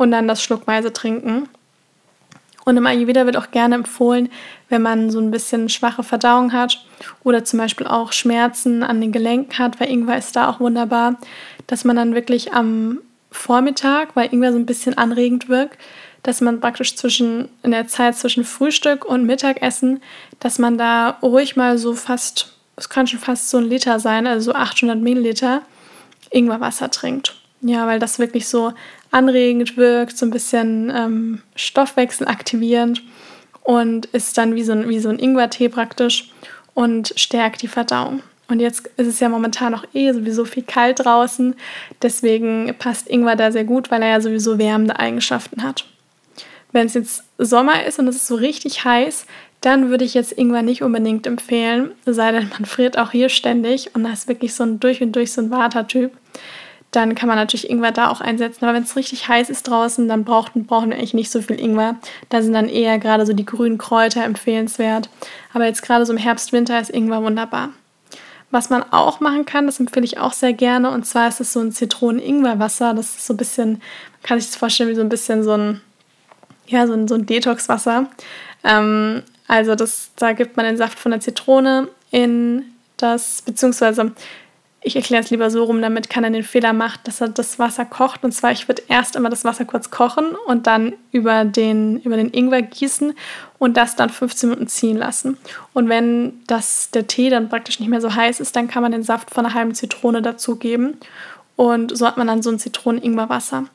und 0.00 0.12
dann 0.12 0.26
das 0.26 0.42
schluckweise 0.42 0.94
trinken. 0.94 1.46
Und 2.64 2.78
im 2.78 2.86
Ayurveda 2.86 3.26
wird 3.26 3.36
auch 3.36 3.50
gerne 3.50 3.74
empfohlen, 3.74 4.30
wenn 4.70 4.80
man 4.80 5.10
so 5.10 5.20
ein 5.20 5.30
bisschen 5.30 5.68
schwache 5.68 6.02
Verdauung 6.02 6.54
hat 6.54 6.82
oder 7.22 7.44
zum 7.44 7.58
Beispiel 7.58 7.86
auch 7.86 8.12
Schmerzen 8.12 8.82
an 8.82 9.02
den 9.02 9.12
Gelenken 9.12 9.58
hat, 9.58 9.78
weil 9.78 9.90
Ingwer 9.90 10.16
ist 10.16 10.36
da 10.36 10.48
auch 10.48 10.58
wunderbar, 10.58 11.18
dass 11.66 11.84
man 11.84 11.96
dann 11.96 12.14
wirklich 12.14 12.54
am 12.54 13.00
Vormittag, 13.30 14.16
weil 14.16 14.32
Ingwer 14.32 14.52
so 14.52 14.58
ein 14.58 14.64
bisschen 14.64 14.96
anregend 14.96 15.50
wirkt, 15.50 15.78
dass 16.22 16.40
man 16.40 16.60
praktisch 16.60 16.96
zwischen, 16.96 17.50
in 17.62 17.70
der 17.70 17.86
Zeit 17.86 18.16
zwischen 18.16 18.44
Frühstück 18.44 19.04
und 19.04 19.26
Mittagessen, 19.26 20.02
dass 20.38 20.58
man 20.58 20.78
da 20.78 21.18
ruhig 21.22 21.56
mal 21.56 21.76
so 21.76 21.94
fast, 21.94 22.54
es 22.76 22.88
kann 22.88 23.06
schon 23.06 23.18
fast 23.20 23.50
so 23.50 23.58
ein 23.58 23.64
Liter 23.64 24.00
sein, 24.00 24.26
also 24.26 24.52
so 24.52 24.54
800 24.56 24.98
Milliliter 24.98 25.60
Ingwerwasser 26.30 26.90
trinkt. 26.90 27.36
Ja, 27.62 27.86
weil 27.86 27.98
das 27.98 28.18
wirklich 28.18 28.48
so 28.48 28.72
anregend 29.10 29.76
wirkt, 29.76 30.16
so 30.16 30.26
ein 30.26 30.30
bisschen 30.30 30.92
ähm, 30.94 31.42
Stoffwechsel 31.56 32.28
aktivierend 32.28 33.02
und 33.62 34.06
ist 34.06 34.36
dann 34.38 34.54
wie 34.54 34.62
so 34.62 34.72
ein, 34.72 34.88
wie 34.88 35.00
so 35.00 35.08
ein 35.08 35.18
Ingwertee 35.18 35.68
praktisch 35.68 36.30
und 36.74 37.12
stärkt 37.16 37.62
die 37.62 37.68
Verdauung. 37.68 38.22
Und 38.48 38.58
jetzt 38.58 38.88
ist 38.96 39.06
es 39.06 39.20
ja 39.20 39.28
momentan 39.28 39.74
auch 39.74 39.84
eh 39.94 40.12
sowieso 40.12 40.44
viel 40.44 40.64
kalt 40.64 41.04
draußen, 41.04 41.54
deswegen 42.02 42.74
passt 42.78 43.08
Ingwer 43.08 43.36
da 43.36 43.52
sehr 43.52 43.64
gut, 43.64 43.90
weil 43.90 44.02
er 44.02 44.08
ja 44.10 44.20
sowieso 44.20 44.58
wärmende 44.58 44.98
Eigenschaften 44.98 45.62
hat. 45.62 45.84
Wenn 46.72 46.86
es 46.86 46.94
jetzt 46.94 47.24
Sommer 47.38 47.84
ist 47.84 47.98
und 47.98 48.08
es 48.08 48.16
ist 48.16 48.26
so 48.26 48.34
richtig 48.34 48.84
heiß, 48.84 49.26
dann 49.60 49.90
würde 49.90 50.04
ich 50.04 50.14
jetzt 50.14 50.32
Ingwer 50.32 50.62
nicht 50.62 50.82
unbedingt 50.82 51.26
empfehlen, 51.26 51.92
sei 52.06 52.32
denn 52.32 52.48
man 52.48 52.64
friert 52.64 52.98
auch 52.98 53.10
hier 53.12 53.28
ständig 53.28 53.94
und 53.94 54.04
das 54.04 54.20
ist 54.20 54.28
wirklich 54.28 54.54
so 54.54 54.64
ein 54.64 54.80
durch 54.80 55.02
und 55.02 55.12
durch 55.12 55.32
so 55.32 55.42
ein 55.42 55.50
Watertyp. 55.50 56.12
Dann 56.90 57.14
kann 57.14 57.28
man 57.28 57.36
natürlich 57.36 57.70
Ingwer 57.70 57.92
da 57.92 58.10
auch 58.10 58.20
einsetzen. 58.20 58.64
Aber 58.64 58.74
wenn 58.74 58.82
es 58.82 58.96
richtig 58.96 59.28
heiß 59.28 59.48
ist 59.48 59.68
draußen, 59.68 60.08
dann 60.08 60.24
brauchen, 60.24 60.66
brauchen 60.66 60.90
wir 60.90 60.96
eigentlich 60.96 61.14
nicht 61.14 61.30
so 61.30 61.40
viel 61.40 61.60
Ingwer. 61.60 61.96
Da 62.28 62.42
sind 62.42 62.52
dann 62.52 62.68
eher 62.68 62.98
gerade 62.98 63.26
so 63.26 63.32
die 63.32 63.46
grünen 63.46 63.78
Kräuter 63.78 64.24
empfehlenswert. 64.24 65.08
Aber 65.52 65.66
jetzt 65.66 65.82
gerade 65.82 66.04
so 66.04 66.12
im 66.12 66.18
Herbst, 66.18 66.52
Winter 66.52 66.80
ist 66.80 66.90
Ingwer 66.90 67.22
wunderbar. 67.22 67.70
Was 68.50 68.70
man 68.70 68.82
auch 68.92 69.20
machen 69.20 69.44
kann, 69.44 69.66
das 69.66 69.78
empfehle 69.78 70.04
ich 70.04 70.18
auch 70.18 70.32
sehr 70.32 70.52
gerne. 70.52 70.90
Und 70.90 71.06
zwar 71.06 71.28
ist 71.28 71.40
es 71.40 71.52
so 71.52 71.60
ein 71.60 71.70
Zitronen-Ingwer-Wasser. 71.70 72.94
Das 72.94 73.10
ist 73.10 73.26
so 73.26 73.34
ein 73.34 73.36
bisschen, 73.36 73.70
man 73.70 74.22
kann 74.24 74.40
sich 74.40 74.50
das 74.50 74.56
vorstellen 74.56 74.90
wie 74.90 74.96
so 74.96 75.02
ein 75.02 75.08
bisschen 75.08 75.44
so 75.44 75.52
ein, 75.52 75.80
ja, 76.66 76.88
so 76.88 76.94
ein, 76.94 77.06
so 77.06 77.14
ein 77.14 77.26
Detox-Wasser. 77.26 78.06
Ähm, 78.64 79.22
also 79.46 79.76
das, 79.76 80.10
da 80.16 80.32
gibt 80.32 80.56
man 80.56 80.66
den 80.66 80.76
Saft 80.76 80.98
von 80.98 81.12
der 81.12 81.20
Zitrone 81.20 81.88
in 82.10 82.64
das, 82.96 83.42
beziehungsweise 83.42 84.12
ich 84.82 84.96
erkläre 84.96 85.22
es 85.22 85.30
lieber 85.30 85.50
so 85.50 85.64
rum, 85.64 85.82
damit 85.82 86.08
keiner 86.08 86.30
den 86.30 86.42
Fehler 86.42 86.72
macht, 86.72 87.06
dass 87.06 87.20
er 87.20 87.28
das 87.28 87.58
Wasser 87.58 87.84
kocht. 87.84 88.24
Und 88.24 88.32
zwar, 88.32 88.52
ich 88.52 88.66
würde 88.66 88.82
erst 88.88 89.14
immer 89.14 89.28
das 89.28 89.44
Wasser 89.44 89.66
kurz 89.66 89.90
kochen 89.90 90.34
und 90.46 90.66
dann 90.66 90.94
über 91.12 91.44
den, 91.44 92.00
über 92.00 92.16
den 92.16 92.30
Ingwer 92.32 92.62
gießen 92.62 93.12
und 93.58 93.76
das 93.76 93.94
dann 93.96 94.08
15 94.08 94.48
Minuten 94.48 94.68
ziehen 94.68 94.96
lassen. 94.96 95.36
Und 95.74 95.90
wenn 95.90 96.40
das, 96.46 96.90
der 96.92 97.06
Tee 97.06 97.28
dann 97.28 97.50
praktisch 97.50 97.78
nicht 97.78 97.90
mehr 97.90 98.00
so 98.00 98.14
heiß 98.14 98.40
ist, 98.40 98.56
dann 98.56 98.68
kann 98.68 98.82
man 98.82 98.92
den 98.92 99.02
Saft 99.02 99.30
von 99.30 99.44
einer 99.44 99.54
halben 99.54 99.74
Zitrone 99.74 100.22
dazugeben. 100.22 100.96
Und 101.56 101.94
so 101.94 102.06
hat 102.06 102.16
man 102.16 102.26
dann 102.26 102.42
so 102.42 102.50
ein 102.50 102.58
Zitronen-Ingwer-Wasser. 102.58 103.66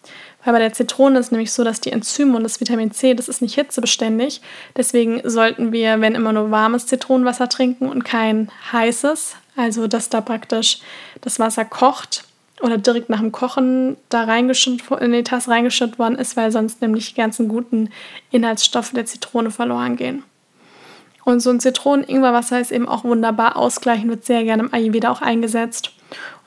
Weil 0.43 0.53
bei 0.53 0.59
der 0.59 0.73
Zitrone 0.73 1.19
ist 1.19 1.31
nämlich 1.31 1.51
so, 1.51 1.63
dass 1.63 1.81
die 1.81 1.91
Enzyme 1.91 2.35
und 2.35 2.41
das 2.41 2.59
Vitamin 2.59 2.91
C, 2.91 3.13
das 3.13 3.29
ist 3.29 3.43
nicht 3.43 3.53
hitzebeständig. 3.53 4.41
Deswegen 4.75 5.21
sollten 5.23 5.71
wir, 5.71 6.01
wenn 6.01 6.15
immer 6.15 6.33
nur 6.33 6.49
warmes 6.49 6.87
Zitronenwasser 6.87 7.47
trinken 7.47 7.87
und 7.87 8.03
kein 8.03 8.49
heißes. 8.71 9.35
Also, 9.55 9.87
dass 9.87 10.09
da 10.09 10.21
praktisch 10.21 10.79
das 11.21 11.39
Wasser 11.39 11.65
kocht 11.65 12.25
oder 12.61 12.77
direkt 12.77 13.09
nach 13.09 13.19
dem 13.19 13.31
Kochen 13.31 13.97
da 14.09 14.23
reingeschüttet, 14.23 14.89
in 15.01 15.11
die 15.11 15.23
Tasse 15.23 15.51
reingeschüttet 15.51 15.99
worden 15.99 16.15
ist, 16.15 16.37
weil 16.37 16.51
sonst 16.51 16.81
nämlich 16.81 17.09
die 17.09 17.15
ganzen 17.15 17.47
guten 17.47 17.89
Inhaltsstoffe 18.31 18.91
der 18.91 19.05
Zitrone 19.05 19.51
verloren 19.51 19.95
gehen. 19.95 20.23
Und 21.25 21.39
so 21.39 21.49
ein 21.49 21.59
Zitronen-Ingwerwasser 21.59 22.61
ist 22.61 22.71
eben 22.71 22.87
auch 22.87 23.03
wunderbar 23.03 23.57
ausgleichend, 23.57 24.09
wird 24.09 24.25
sehr 24.25 24.43
gerne 24.43 24.63
im 24.63 24.73
Ayurveda 24.73 25.11
auch 25.11 25.21
eingesetzt. 25.21 25.91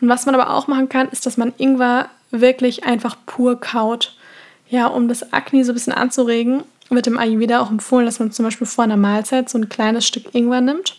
Und 0.01 0.09
was 0.09 0.25
man 0.25 0.37
aber 0.37 0.55
auch 0.55 0.69
machen 0.69 0.89
kann, 0.89 1.09
ist, 1.09 1.27
dass 1.27 1.37
man 1.37 1.53
Ingwer 1.59 2.09
wirklich 2.31 2.85
einfach 2.85 3.17
pur 3.27 3.61
kaut. 3.61 4.17
Ja, 4.69 4.87
um 4.87 5.09
das 5.09 5.33
Akne 5.33 5.65
so 5.65 5.73
ein 5.73 5.75
bisschen 5.75 5.93
anzuregen, 5.93 6.63
wird 6.91 7.09
im 7.09 7.19
Ayurveda 7.19 7.61
auch 7.61 7.71
empfohlen, 7.71 8.07
dass 8.07 8.21
man 8.21 8.31
zum 8.31 8.45
Beispiel 8.45 8.67
vor 8.67 8.85
einer 8.85 8.97
Mahlzeit 8.97 9.49
so 9.51 9.59
ein 9.59 9.69
kleines 9.69 10.07
Stück 10.07 10.33
Ingwer 10.35 10.61
nimmt. 10.61 10.97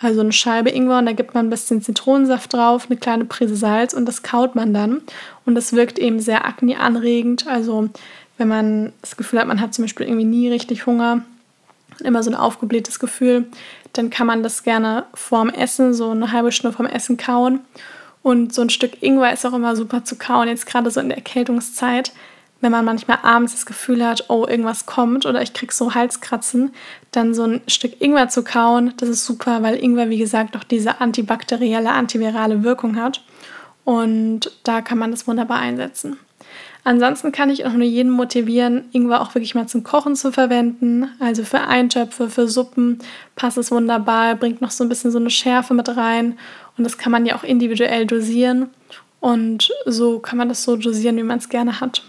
Also 0.00 0.20
eine 0.20 0.32
Scheibe 0.32 0.70
Ingwer 0.70 0.98
und 0.98 1.06
da 1.06 1.12
gibt 1.12 1.34
man 1.34 1.46
ein 1.46 1.50
bisschen 1.50 1.80
Zitronensaft 1.80 2.52
drauf, 2.52 2.86
eine 2.88 2.98
kleine 2.98 3.24
Prise 3.24 3.56
Salz 3.56 3.94
und 3.94 4.06
das 4.06 4.22
kaut 4.22 4.54
man 4.54 4.74
dann. 4.74 5.02
Und 5.46 5.54
das 5.54 5.72
wirkt 5.72 5.98
eben 5.98 6.20
sehr 6.20 6.44
akneanregend. 6.44 7.46
Also 7.46 7.88
wenn 8.36 8.48
man 8.48 8.92
das 9.00 9.16
Gefühl 9.16 9.40
hat, 9.40 9.46
man 9.46 9.60
hat 9.60 9.74
zum 9.74 9.84
Beispiel 9.84 10.06
irgendwie 10.06 10.26
nie 10.26 10.48
richtig 10.48 10.86
Hunger, 10.86 11.22
immer 12.00 12.22
so 12.22 12.30
ein 12.30 12.36
aufgeblähtes 12.36 12.98
Gefühl, 12.98 13.46
dann 13.92 14.10
kann 14.10 14.26
man 14.26 14.42
das 14.42 14.64
gerne 14.64 15.04
vorm 15.14 15.48
Essen, 15.48 15.94
so 15.94 16.10
eine 16.10 16.32
halbe 16.32 16.50
Stunde 16.50 16.76
vorm 16.76 16.88
Essen 16.88 17.16
kauen. 17.16 17.60
Und 18.22 18.52
so 18.54 18.62
ein 18.62 18.70
Stück 18.70 19.02
Ingwer 19.02 19.32
ist 19.32 19.46
auch 19.46 19.52
immer 19.52 19.76
super 19.76 20.04
zu 20.04 20.16
kauen, 20.16 20.48
jetzt 20.48 20.66
gerade 20.66 20.90
so 20.90 20.98
in 20.98 21.08
der 21.08 21.18
Erkältungszeit. 21.18 22.12
Wenn 22.64 22.72
man 22.72 22.86
manchmal 22.86 23.18
abends 23.22 23.52
das 23.52 23.66
Gefühl 23.66 24.02
hat, 24.02 24.24
oh, 24.30 24.46
irgendwas 24.48 24.86
kommt 24.86 25.26
oder 25.26 25.42
ich 25.42 25.52
krieg 25.52 25.70
so 25.70 25.94
Halskratzen, 25.94 26.72
dann 27.10 27.34
so 27.34 27.42
ein 27.44 27.60
Stück 27.66 28.00
Ingwer 28.00 28.30
zu 28.30 28.42
kauen, 28.42 28.94
das 28.96 29.10
ist 29.10 29.26
super, 29.26 29.62
weil 29.62 29.74
Ingwer, 29.74 30.08
wie 30.08 30.16
gesagt, 30.16 30.56
auch 30.56 30.64
diese 30.64 30.98
antibakterielle, 30.98 31.90
antivirale 31.90 32.64
Wirkung 32.64 32.96
hat. 32.96 33.22
Und 33.84 34.50
da 34.62 34.80
kann 34.80 34.96
man 34.96 35.10
das 35.10 35.28
wunderbar 35.28 35.58
einsetzen. 35.58 36.16
Ansonsten 36.84 37.32
kann 37.32 37.50
ich 37.50 37.66
auch 37.66 37.72
nur 37.74 37.86
jeden 37.86 38.10
motivieren, 38.10 38.86
Ingwer 38.92 39.20
auch 39.20 39.34
wirklich 39.34 39.54
mal 39.54 39.66
zum 39.66 39.82
Kochen 39.82 40.16
zu 40.16 40.32
verwenden. 40.32 41.10
Also 41.20 41.44
für 41.44 41.60
Eintöpfe, 41.60 42.30
für 42.30 42.48
Suppen 42.48 42.98
passt 43.36 43.58
es 43.58 43.72
wunderbar, 43.72 44.36
bringt 44.36 44.62
noch 44.62 44.70
so 44.70 44.84
ein 44.84 44.88
bisschen 44.88 45.10
so 45.10 45.18
eine 45.18 45.28
Schärfe 45.28 45.74
mit 45.74 45.94
rein. 45.98 46.38
Und 46.78 46.84
das 46.84 46.96
kann 46.96 47.12
man 47.12 47.26
ja 47.26 47.36
auch 47.36 47.44
individuell 47.44 48.06
dosieren. 48.06 48.70
Und 49.20 49.70
so 49.84 50.18
kann 50.18 50.38
man 50.38 50.48
das 50.48 50.62
so 50.62 50.76
dosieren, 50.76 51.18
wie 51.18 51.22
man 51.24 51.40
es 51.40 51.50
gerne 51.50 51.78
hat. 51.82 52.02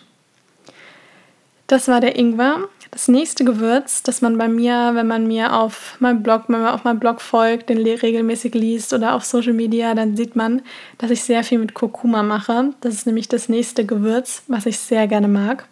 Das 1.67 1.87
war 1.87 1.99
der 1.99 2.17
Ingwer. 2.17 2.67
Das 2.91 3.07
nächste 3.07 3.43
Gewürz, 3.43 4.03
das 4.03 4.21
man 4.21 4.37
bei 4.37 4.47
mir, 4.47 4.91
wenn 4.93 5.07
man 5.07 5.27
mir 5.27 5.53
auf 5.53 5.97
meinem 5.99 6.23
Blog, 6.23 6.43
wenn 6.47 6.61
man 6.61 6.73
auf 6.73 6.83
meinem 6.83 6.99
Blog 6.99 7.19
folgt, 7.19 7.69
den 7.69 7.79
regelmäßig 7.79 8.53
liest 8.53 8.93
oder 8.93 9.15
auf 9.15 9.25
Social 9.25 9.53
Media, 9.53 9.93
dann 9.95 10.15
sieht 10.15 10.35
man, 10.35 10.61
dass 10.97 11.11
ich 11.11 11.23
sehr 11.23 11.43
viel 11.43 11.57
mit 11.57 11.73
Kurkuma 11.73 12.23
mache. 12.23 12.73
Das 12.81 12.93
ist 12.93 13.05
nämlich 13.05 13.27
das 13.27 13.49
nächste 13.49 13.85
Gewürz, 13.85 14.43
was 14.47 14.65
ich 14.65 14.79
sehr 14.79 15.07
gerne 15.07 15.27
mag. 15.27 15.67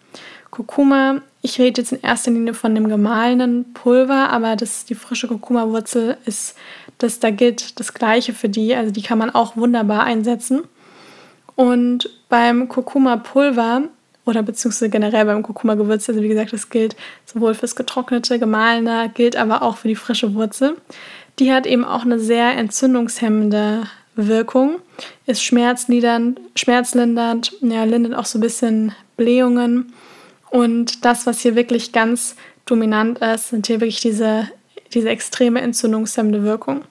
Kurkuma, 0.50 1.21
ich 1.41 1.59
rede 1.59 1.81
jetzt 1.81 1.93
in 1.93 2.01
erster 2.01 2.31
Linie 2.31 2.53
von 2.53 2.75
dem 2.75 2.88
gemahlenen 2.88 3.73
Pulver, 3.73 4.29
aber 4.29 4.55
das, 4.55 4.85
die 4.85 4.95
frische 4.95 5.27
Kurkuma-Wurzel 5.27 6.17
ist, 6.25 6.55
das, 6.97 7.19
da 7.19 7.29
gilt 7.29 7.79
das 7.79 7.93
Gleiche 7.93 8.33
für 8.33 8.50
die. 8.50 8.75
Also 8.75 8.91
die 8.91 9.01
kann 9.01 9.17
man 9.17 9.29
auch 9.29 9.55
wunderbar 9.55 10.03
einsetzen. 10.03 10.63
Und 11.55 12.09
beim 12.29 12.67
Kurkuma-Pulver 12.67 13.83
oder 14.25 14.44
beziehungsweise 14.44 14.89
generell 14.89 15.25
beim 15.25 15.44
Kurkuma-Gewürz. 15.44 16.08
Also 16.10 16.22
wie 16.22 16.27
gesagt, 16.27 16.53
das 16.53 16.70
gilt 16.70 16.96
sowohl 17.25 17.53
fürs 17.53 17.75
getrocknete, 17.75 18.39
gemahlene, 18.39 19.12
gilt 19.13 19.36
aber 19.36 19.62
auch 19.62 19.77
für 19.77 19.88
die 19.88 19.96
frische 19.96 20.34
Wurzel. 20.34 20.77
Die 21.39 21.51
hat 21.51 21.65
eben 21.65 21.84
auch 21.84 22.03
eine 22.03 22.20
sehr 22.20 22.56
entzündungshemmende 22.58 23.84
Wirkung, 24.15 24.80
ist 25.25 25.44
schmerzlindernd, 25.44 26.39
ja, 27.62 27.84
lindert 27.84 28.13
auch 28.13 28.25
so 28.25 28.38
ein 28.38 28.42
bisschen 28.42 28.94
Blähungen. 29.18 29.92
Und 30.51 31.03
das, 31.03 31.25
was 31.25 31.42
hier 31.42 31.56
wirklich 31.56 31.92
ganz 31.92 32.36
dominant 32.65 33.20
ist, 33.20 33.50
sind 33.50 33.68
hier 33.68 33.82
wirklich 33.82 34.01
diese, 34.01 34.48
diese 34.94 35.10
extreme 35.10 35.62
entzündungshemmende 35.62 36.44
Wirkung. 36.44 36.84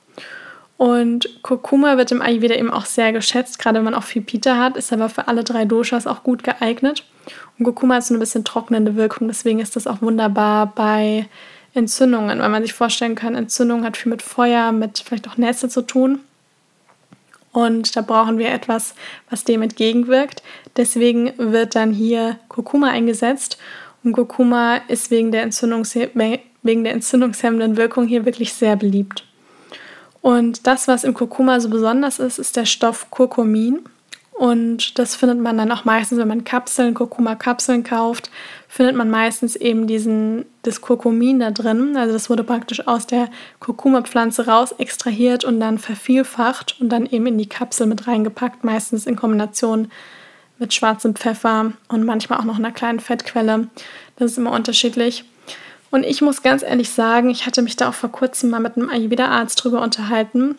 Und 0.77 1.43
Kurkuma 1.43 1.97
wird 1.97 2.11
im 2.11 2.21
Ayurveda 2.21 2.57
eben 2.57 2.73
auch 2.73 2.87
sehr 2.87 3.13
geschätzt, 3.13 3.61
gerade 3.61 3.77
wenn 3.77 3.85
man 3.85 3.95
auch 3.95 4.03
viel 4.03 4.23
Pita 4.23 4.57
hat, 4.57 4.77
ist 4.77 4.93
aber 4.93 5.09
für 5.09 5.29
alle 5.29 5.45
drei 5.45 5.65
Doshas 5.65 6.09
auch 6.09 6.25
gut 6.25 6.43
geeignet. 6.43 7.05
Und 7.59 7.65
Kurkuma 7.65 7.97
hat 7.97 8.05
so 8.05 8.15
ein 8.15 8.21
bisschen 8.21 8.45
trocknende 8.45 8.97
Wirkung, 8.97 9.29
deswegen 9.29 9.61
ist 9.61 9.77
das 9.77 9.87
auch 9.87 10.03
wunderbar 10.03 10.73
bei 10.75 11.27
Entzündungen, 11.75 12.41
weil 12.41 12.49
man 12.49 12.63
sich 12.63 12.75
vorstellen 12.75 13.15
kann, 13.15 13.35
Entzündung 13.35 13.85
hat 13.85 13.97
viel 13.97 14.11
mit 14.11 14.23
Feuer, 14.23 14.73
mit 14.73 14.99
vielleicht 14.99 15.29
auch 15.29 15.37
Nässe 15.37 15.69
zu 15.69 15.83
tun. 15.83 16.21
Und 17.53 17.97
da 17.97 18.01
brauchen 18.01 18.39
wir 18.39 18.51
etwas, 18.51 18.95
was 19.29 19.45
dem 19.45 19.63
entgegenwirkt. 19.63 20.43
Deswegen 20.77 21.33
wird 21.37 21.75
dann 21.75 21.93
hier 21.93 22.39
Kurkuma 22.49 22.89
eingesetzt. 22.89 23.59
Und 24.03 24.15
Kurkuma 24.15 24.77
ist 24.89 25.11
wegen 25.11 25.33
der, 25.33 25.45
wegen 25.45 26.85
der 26.85 26.93
entzündungshemmenden 26.95 27.77
Wirkung 27.77 28.07
hier 28.07 28.25
wirklich 28.25 28.55
sehr 28.55 28.77
beliebt. 28.77 29.25
Und 30.23 30.67
das, 30.67 30.89
was 30.89 31.05
im 31.05 31.15
Kurkuma 31.15 31.61
so 31.61 31.69
besonders 31.69 32.19
ist, 32.19 32.39
ist 32.39 32.57
der 32.57 32.65
Stoff 32.65 33.11
Kurkumin. 33.11 33.81
Und 34.43 34.99
das 34.99 35.15
findet 35.15 35.39
man 35.39 35.57
dann 35.57 35.71
auch 35.71 35.85
meistens, 35.85 36.19
wenn 36.19 36.27
man 36.27 36.43
Kapseln, 36.43 36.95
Kurkuma-Kapseln 36.95 37.85
kauft, 37.85 38.29
findet 38.67 38.97
man 38.97 39.09
meistens 39.09 39.55
eben 39.55 39.87
diesen, 39.87 40.47
das 40.63 40.81
Kurkumin 40.81 41.39
da 41.39 41.53
drin. 41.53 41.97
Also 41.97 42.13
das 42.13 42.29
wurde 42.29 42.43
praktisch 42.43 42.89
aus 42.89 43.07
der 43.07 43.29
Kurkuma-Pflanze 43.61 44.49
raus 44.49 44.73
extrahiert 44.73 45.45
und 45.45 45.61
dann 45.61 45.79
vervielfacht 45.79 46.75
und 46.81 46.89
dann 46.89 47.07
eben 47.07 47.27
in 47.29 47.39
die 47.39 47.49
Kapsel 47.49 47.87
mit 47.87 48.09
reingepackt, 48.09 48.65
meistens 48.65 49.07
in 49.07 49.15
Kombination 49.15 49.93
mit 50.59 50.75
schwarzem 50.75 51.15
Pfeffer 51.15 51.75
und 51.87 52.05
manchmal 52.05 52.41
auch 52.41 52.45
noch 52.45 52.59
einer 52.59 52.73
kleinen 52.73 52.99
Fettquelle. 52.99 53.69
Das 54.17 54.33
ist 54.33 54.39
immer 54.39 54.51
unterschiedlich. 54.51 55.25
Und 55.93 56.03
ich 56.05 56.21
muss 56.21 56.43
ganz 56.43 56.65
ehrlich 56.65 56.91
sagen, 56.91 57.31
ich 57.31 57.47
hatte 57.47 57.63
mich 57.63 57.77
da 57.77 57.91
auch 57.91 57.95
vor 57.95 58.11
kurzem 58.11 58.51
mal 58.51 58.59
mit 58.59 58.77
einem 58.77 58.91
Ayurveda-Arzt 58.91 59.63
drüber 59.63 59.83
unterhalten. 59.83 60.57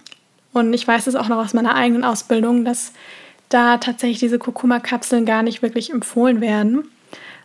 Und 0.54 0.72
ich 0.72 0.88
weiß 0.88 1.08
es 1.08 1.16
auch 1.16 1.28
noch 1.28 1.44
aus 1.44 1.54
meiner 1.54 1.76
eigenen 1.76 2.06
Ausbildung, 2.06 2.64
dass 2.64 2.94
da 3.54 3.78
tatsächlich 3.78 4.20
diese 4.20 4.40
Kurkuma-Kapseln 4.40 5.26
gar 5.26 5.44
nicht 5.44 5.62
wirklich 5.62 5.92
empfohlen 5.92 6.42
werden, 6.42 6.90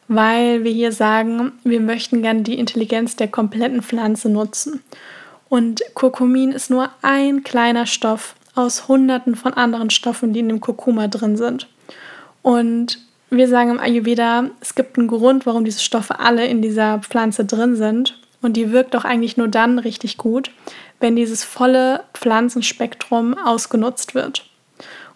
weil 0.09 0.65
wir 0.65 0.73
hier 0.73 0.93
sagen, 0.93 1.53
wir 1.65 1.81
möchten 1.81 2.23
gerne 2.23 2.43
die 2.43 2.59
Intelligenz 2.59 3.17
der 3.17 3.29
kompletten 3.29 3.83
Pflanze 3.83 4.29
nutzen. 4.29 4.83
Und 5.49 5.83
Kurkumin 5.95 6.53
ist 6.53 6.71
nur 6.71 6.91
ein 7.03 7.43
kleiner 7.43 7.87
Stoff 7.87 8.35
aus 8.55 8.89
hunderten 8.89 9.37
von 9.37 9.55
anderen 9.55 9.91
Stoffen, 9.91 10.33
die 10.33 10.41
in 10.41 10.49
dem 10.49 10.61
Kurkuma 10.61 11.09
drin 11.09 11.37
sind. 11.37 11.69
Und 12.43 12.99
wir 13.31 13.49
sagen 13.49 13.71
im 13.71 13.81
Ayurveda, 13.81 14.51
es 14.61 14.75
gibt 14.75 14.99
einen 14.99 15.09
Grund, 15.09 15.47
warum 15.47 15.65
diese 15.65 15.81
Stoffe 15.81 16.19
alle 16.19 16.47
in 16.47 16.63
dieser 16.63 16.99
Pflanze 17.01 17.45
drin 17.45 17.77
sind. 17.77 18.19
Und 18.41 18.57
die 18.57 18.73
wirkt 18.73 18.97
auch 18.97 19.05
eigentlich 19.05 19.37
nur 19.37 19.49
dann 19.49 19.79
richtig 19.79 20.17
gut, 20.17 20.51
wenn 21.01 21.17
dieses 21.17 21.45
volle 21.45 22.05
Pflanzenspektrum 22.15 23.37
ausgenutzt 23.37 24.15
wird. 24.15 24.48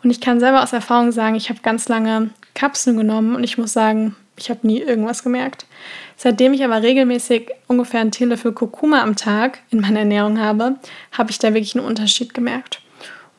Und 0.02 0.10
ich 0.10 0.20
kann 0.20 0.40
selber 0.40 0.62
aus 0.62 0.72
Erfahrung 0.72 1.12
sagen, 1.12 1.36
ich 1.36 1.48
habe 1.48 1.60
ganz 1.62 1.88
lange 1.88 2.30
Kapseln 2.54 2.96
genommen 2.96 3.34
und 3.34 3.44
ich 3.44 3.58
muss 3.58 3.72
sagen, 3.72 4.16
ich 4.36 4.50
habe 4.50 4.66
nie 4.66 4.80
irgendwas 4.80 5.22
gemerkt. 5.22 5.66
Seitdem 6.16 6.52
ich 6.52 6.64
aber 6.64 6.82
regelmäßig 6.82 7.50
ungefähr 7.68 8.00
einen 8.00 8.10
Teelöffel 8.10 8.52
Kurkuma 8.52 9.02
am 9.02 9.16
Tag 9.16 9.60
in 9.70 9.80
meiner 9.80 10.00
Ernährung 10.00 10.40
habe, 10.40 10.76
habe 11.12 11.30
ich 11.30 11.38
da 11.38 11.54
wirklich 11.54 11.76
einen 11.76 11.86
Unterschied 11.86 12.34
gemerkt. 12.34 12.80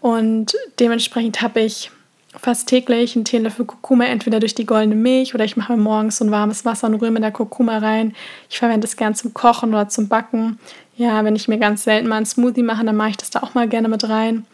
Und 0.02 0.56
dementsprechend 0.80 1.42
habe 1.42 1.62
ich 1.62 1.92
fast 2.36 2.68
täglich 2.68 3.16
einen 3.16 3.26
Teelöffel 3.26 3.66
Kurkuma 3.66 4.06
entweder 4.06 4.40
durch 4.40 4.56
die 4.56 4.66
goldene 4.66 4.96
Milch 4.96 5.36
oder 5.36 5.46
ich 5.46 5.56
mache 5.56 5.78
morgens 5.78 6.18
so 6.18 6.26
ein 6.26 6.32
warmes 6.32 6.66
Wasser 6.66 6.88
und 6.88 6.96
rühre 6.96 7.12
mit 7.12 7.24
der 7.24 7.32
Kurkuma 7.32 7.78
rein. 7.78 8.16
Ich 8.50 8.58
verwende 8.58 8.88
es 8.88 8.98
gern 8.98 9.16
zum 9.16 9.34
Kochen 9.34 9.70
oder 9.70 9.88
zum 9.90 10.08
Backen. 10.08 10.60
Ja, 10.98 11.24
wenn 11.24 11.36
ich 11.36 11.48
mir 11.48 11.58
ganz 11.58 11.84
selten 11.84 12.08
mal 12.08 12.18
einen 12.18 12.26
Smoothie 12.26 12.64
mache, 12.64 12.86
dann 12.86 12.96
mache 12.96 13.12
ich 13.12 13.18
das 13.18 13.30
da 13.30 13.42
auch 13.42 13.54
mal 13.54 13.68
gerne 13.68 13.88
mit 13.88 14.08
rein. 14.08 14.46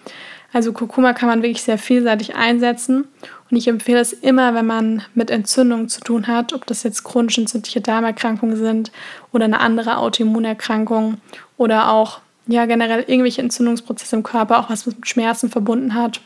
Also 0.51 0.74
Kurkuma 0.74 1.13
kann 1.13 1.29
man 1.29 1.44
wirklich 1.44 1.62
sehr 1.62 1.77
vielseitig 1.77 2.36
einsetzen 2.36 3.08
und 3.51 3.58
ich 3.58 3.68
empfehle 3.68 4.00
es 4.00 4.13
immer, 4.13 4.53
wenn 4.56 4.65
man 4.65 5.03
mit 5.13 5.29
Entzündungen 5.29 5.89
zu 5.89 6.01
tun 6.01 6.27
hat, 6.27 6.53
ob 6.53 6.65
das 6.65 6.84
jetzt 6.84 7.03
chronisch 7.03 7.38
entzündliche 7.38 7.82
Darmerkrankungen 7.82 8.56
sind 8.56 8.91
oder 9.32 9.46
eine 9.46 9.60
andere 9.60 9.98
Autoimmunerkrankung 9.98 11.18
oder 11.58 11.91
auch 11.91 12.20
ja 12.48 12.65
generell 12.65 13.06
irgendwelche 13.08 13.41
Entzündungsprozesse 13.41 14.15
im 14.15 14.24
Körper, 14.24 14.60
auch 14.60 14.70
was 14.70 14.88
mit 14.88 15.08
Schmerzen 15.08 15.50
verbunden 15.50 15.94
hat, 15.94 16.20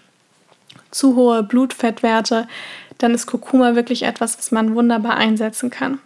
zu 0.89 1.15
hohe 1.15 1.43
Blutfettwerte, 1.43 2.47
dann 2.97 3.13
ist 3.13 3.27
Kurkuma 3.27 3.75
wirklich 3.75 4.03
etwas, 4.03 4.37
was 4.37 4.51
man 4.51 4.75
wunderbar 4.75 5.15
einsetzen 5.15 5.69
kann. 5.69 5.99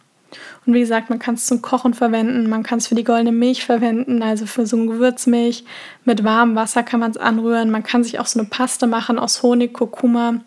Und 0.65 0.74
wie 0.74 0.79
gesagt, 0.79 1.10
man 1.10 1.19
kann 1.19 1.36
es 1.36 1.46
zum 1.46 1.62
Kochen 1.62 1.93
verwenden, 1.93 2.50
man 2.50 2.63
kann 2.63 2.79
es 2.79 2.88
für 2.88 2.96
die 2.96 3.03
goldene 3.03 3.31
Milch 3.31 3.65
verwenden, 3.65 4.22
also 4.22 4.46
für 4.46 4.65
so 4.65 4.77
eine 4.77 4.88
Gewürzmilch. 4.88 5.63
Mit 6.05 6.24
warmem 6.24 6.55
Wasser 6.55 6.84
kann 6.84 7.00
man 7.00 7.12
es 7.12 7.17
anrühren. 7.17 7.72
Man 7.72 7.84
kann 7.84 8.03
sich 8.03 8.19
auch 8.19 8.25
so 8.25 8.39
eine 8.39 8.50
Paste 8.50 8.88
machen 8.88 9.19
aus 9.19 9.43
Honig, 9.43 9.74
Kurkuma 9.74 10.41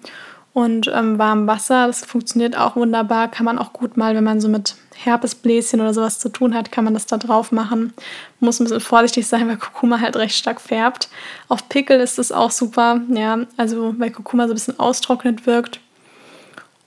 und 0.52 0.90
ähm, 0.92 1.18
warmem 1.18 1.46
Wasser. 1.46 1.86
Das 1.86 2.04
funktioniert 2.04 2.56
auch 2.56 2.76
wunderbar. 2.76 3.28
Kann 3.28 3.46
man 3.46 3.58
auch 3.58 3.72
gut 3.72 3.96
mal, 3.96 4.14
wenn 4.14 4.24
man 4.24 4.40
so 4.40 4.48
mit 4.48 4.74
Herpesbläschen 5.04 5.80
oder 5.80 5.94
sowas 5.94 6.18
zu 6.18 6.28
tun 6.28 6.54
hat, 6.54 6.70
kann 6.70 6.84
man 6.84 6.94
das 6.94 7.06
da 7.06 7.16
drauf 7.16 7.52
machen. 7.52 7.92
Muss 8.38 8.60
ein 8.60 8.64
bisschen 8.64 8.80
vorsichtig 8.80 9.26
sein, 9.26 9.48
weil 9.48 9.56
Kurkuma 9.56 10.00
halt 10.00 10.16
recht 10.16 10.36
stark 10.36 10.60
färbt. 10.60 11.08
Auf 11.48 11.68
Pickel 11.68 12.00
ist 12.00 12.18
es 12.18 12.32
auch 12.32 12.50
super, 12.50 13.00
ja, 13.08 13.38
also 13.56 13.94
weil 13.98 14.10
Kurkuma 14.10 14.46
so 14.46 14.52
ein 14.52 14.56
bisschen 14.56 14.78
austrocknet 14.78 15.46
wirkt. 15.46 15.80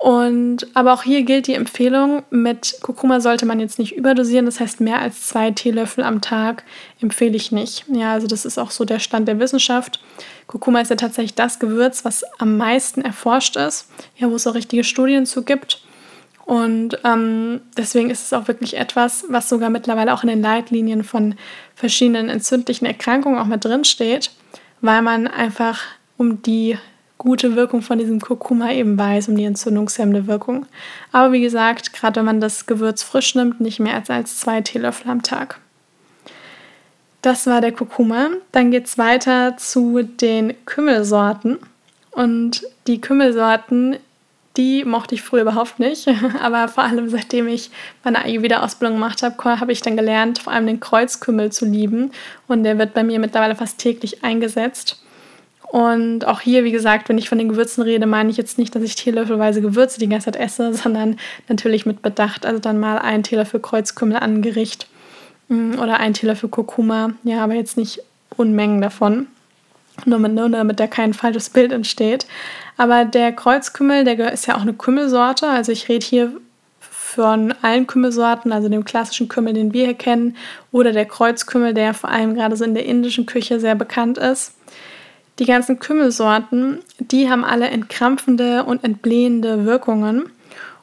Und 0.03 0.67
aber 0.73 0.91
auch 0.91 1.03
hier 1.03 1.23
gilt 1.23 1.47
die 1.47 1.53
Empfehlung, 1.53 2.23
mit 2.29 2.79
Kurkuma 2.81 3.21
sollte 3.21 3.45
man 3.45 3.61
jetzt 3.61 3.79
nicht 3.79 3.95
überdosieren, 3.95 4.45
das 4.45 4.59
heißt 4.59 4.81
mehr 4.81 4.99
als 4.99 5.29
zwei 5.29 5.51
Teelöffel 5.51 6.03
am 6.03 6.19
Tag 6.19 6.65
empfehle 6.99 7.37
ich 7.37 7.53
nicht. 7.53 7.85
Ja, 7.87 8.11
also 8.11 8.27
das 8.27 8.43
ist 8.43 8.57
auch 8.57 8.69
so 8.69 8.83
der 8.83 8.99
Stand 8.99 9.29
der 9.29 9.39
Wissenschaft. 9.39 10.01
Kurkuma 10.47 10.81
ist 10.81 10.89
ja 10.89 10.97
tatsächlich 10.97 11.35
das 11.35 11.57
Gewürz, 11.57 12.03
was 12.03 12.25
am 12.37 12.57
meisten 12.57 12.99
erforscht 12.99 13.55
ist, 13.55 13.89
ja, 14.17 14.29
wo 14.29 14.35
es 14.35 14.45
auch 14.45 14.55
richtige 14.55 14.83
Studien 14.83 15.25
zu 15.25 15.43
gibt. 15.43 15.81
Und 16.43 16.99
ähm, 17.05 17.61
deswegen 17.77 18.09
ist 18.09 18.25
es 18.25 18.33
auch 18.33 18.49
wirklich 18.49 18.75
etwas, 18.75 19.23
was 19.29 19.47
sogar 19.47 19.69
mittlerweile 19.69 20.13
auch 20.13 20.23
in 20.23 20.27
den 20.27 20.41
Leitlinien 20.41 21.05
von 21.05 21.35
verschiedenen 21.75 22.27
entzündlichen 22.27 22.85
Erkrankungen 22.85 23.39
auch 23.39 23.45
mit 23.45 23.63
drin 23.63 23.85
steht, 23.85 24.31
weil 24.81 25.01
man 25.01 25.27
einfach 25.27 25.79
um 26.17 26.41
die 26.41 26.77
gute 27.17 27.55
Wirkung 27.55 27.81
von 27.81 27.97
diesem 27.97 28.19
Kurkuma 28.19 28.71
eben 28.71 28.97
weiß, 28.97 29.29
um 29.29 29.37
die 29.37 29.45
entzündungshemmende 29.45 30.27
Wirkung. 30.27 30.65
Aber 31.11 31.31
wie 31.31 31.41
gesagt, 31.41 31.93
gerade 31.93 32.17
wenn 32.17 32.25
man 32.25 32.41
das 32.41 32.65
Gewürz 32.65 33.03
frisch 33.03 33.35
nimmt, 33.35 33.61
nicht 33.61 33.79
mehr 33.79 33.95
als, 33.95 34.09
als 34.09 34.39
zwei 34.39 34.61
Teelöffel 34.61 35.09
am 35.09 35.21
Tag. 35.21 35.59
Das 37.21 37.47
war 37.47 37.61
der 37.61 37.71
Kurkuma. 37.71 38.31
Dann 38.51 38.71
geht 38.71 38.85
es 38.85 38.97
weiter 38.97 39.55
zu 39.55 40.03
den 40.03 40.53
Kümmelsorten. 40.65 41.57
Und 42.11 42.63
die 42.85 42.99
Kümmelsorten, 42.99 43.95
die 44.57 44.83
mochte 44.83 45.15
ich 45.15 45.21
früher 45.21 45.43
überhaupt 45.43 45.79
nicht. 45.79 46.09
Aber 46.41 46.67
vor 46.67 46.83
allem 46.83 47.07
seitdem 47.07 47.47
ich 47.47 47.71
meine 48.03 48.25
Ayurveda-Ausbildung 48.25 48.97
gemacht 48.97 49.23
habe, 49.23 49.59
habe 49.59 49.71
ich 49.71 49.81
dann 49.81 49.95
gelernt, 49.95 50.39
vor 50.39 50.51
allem 50.51 50.67
den 50.67 50.81
Kreuzkümmel 50.81 51.51
zu 51.51 51.65
lieben. 51.65 52.11
Und 52.47 52.63
der 52.63 52.77
wird 52.77 52.93
bei 52.93 53.03
mir 53.03 53.19
mittlerweile 53.19 53.55
fast 53.55 53.77
täglich 53.77 54.23
eingesetzt. 54.23 55.02
Und 55.73 56.27
auch 56.27 56.39
hier, 56.39 56.63
wie 56.65 56.71
gesagt, 56.71 57.09
wenn 57.09 57.17
ich 57.17 57.29
von 57.29 57.39
den 57.39 57.49
Gewürzen 57.49 57.81
rede, 57.81 58.05
meine 58.05 58.29
ich 58.29 58.37
jetzt 58.37 58.59
nicht, 58.59 58.75
dass 58.75 58.83
ich 58.83 58.93
teelöffelweise 58.93 59.59
Gewürze 59.59 59.99
die 59.99 60.07
ganze 60.07 60.25
Zeit 60.25 60.35
esse, 60.35 60.71
sondern 60.75 61.17
natürlich 61.47 61.87
mit 61.87 62.03
Bedacht. 62.03 62.45
Also 62.45 62.59
dann 62.59 62.79
mal 62.79 62.99
ein 62.99 63.23
Teelöffel 63.23 63.59
Kreuzkümmel 63.59 64.17
an 64.17 64.43
Gericht 64.43 64.85
mm, 65.47 65.79
oder 65.79 65.99
ein 65.99 66.13
Teelöffel 66.13 66.47
Kurkuma. 66.47 67.13
Ja, 67.23 67.43
aber 67.43 67.55
jetzt 67.55 67.75
nicht 67.75 68.03
Unmengen 68.37 68.81
davon. 68.81 69.25
Nur, 70.05 70.19
mit, 70.19 70.33
nur 70.33 70.47
damit 70.47 70.79
da 70.79 70.85
kein 70.85 71.15
falsches 71.15 71.49
Bild 71.49 71.71
entsteht. 71.71 72.27
Aber 72.77 73.03
der 73.03 73.31
Kreuzkümmel, 73.31 74.03
der 74.03 74.31
ist 74.31 74.45
ja 74.45 74.55
auch 74.55 74.61
eine 74.61 74.73
Kümmelsorte. 74.73 75.49
Also 75.49 75.71
ich 75.71 75.89
rede 75.89 76.05
hier 76.05 76.33
von 76.81 77.51
allen 77.63 77.87
Kümmelsorten, 77.87 78.51
also 78.51 78.69
dem 78.69 78.85
klassischen 78.85 79.27
Kümmel, 79.27 79.53
den 79.53 79.73
wir 79.73 79.85
hier 79.85 79.95
kennen, 79.95 80.37
oder 80.71 80.91
der 80.91 81.05
Kreuzkümmel, 81.05 81.73
der 81.73 81.95
vor 81.95 82.11
allem 82.11 82.35
gerade 82.35 82.55
so 82.55 82.63
in 82.63 82.75
der 82.75 82.85
indischen 82.85 83.25
Küche 83.25 83.59
sehr 83.59 83.73
bekannt 83.73 84.19
ist. 84.19 84.53
Die 85.39 85.45
ganzen 85.45 85.79
Kümmelsorten, 85.79 86.79
die 86.99 87.29
haben 87.29 87.43
alle 87.43 87.67
entkrampfende 87.67 88.63
und 88.63 88.83
entblähende 88.83 89.65
Wirkungen. 89.65 90.29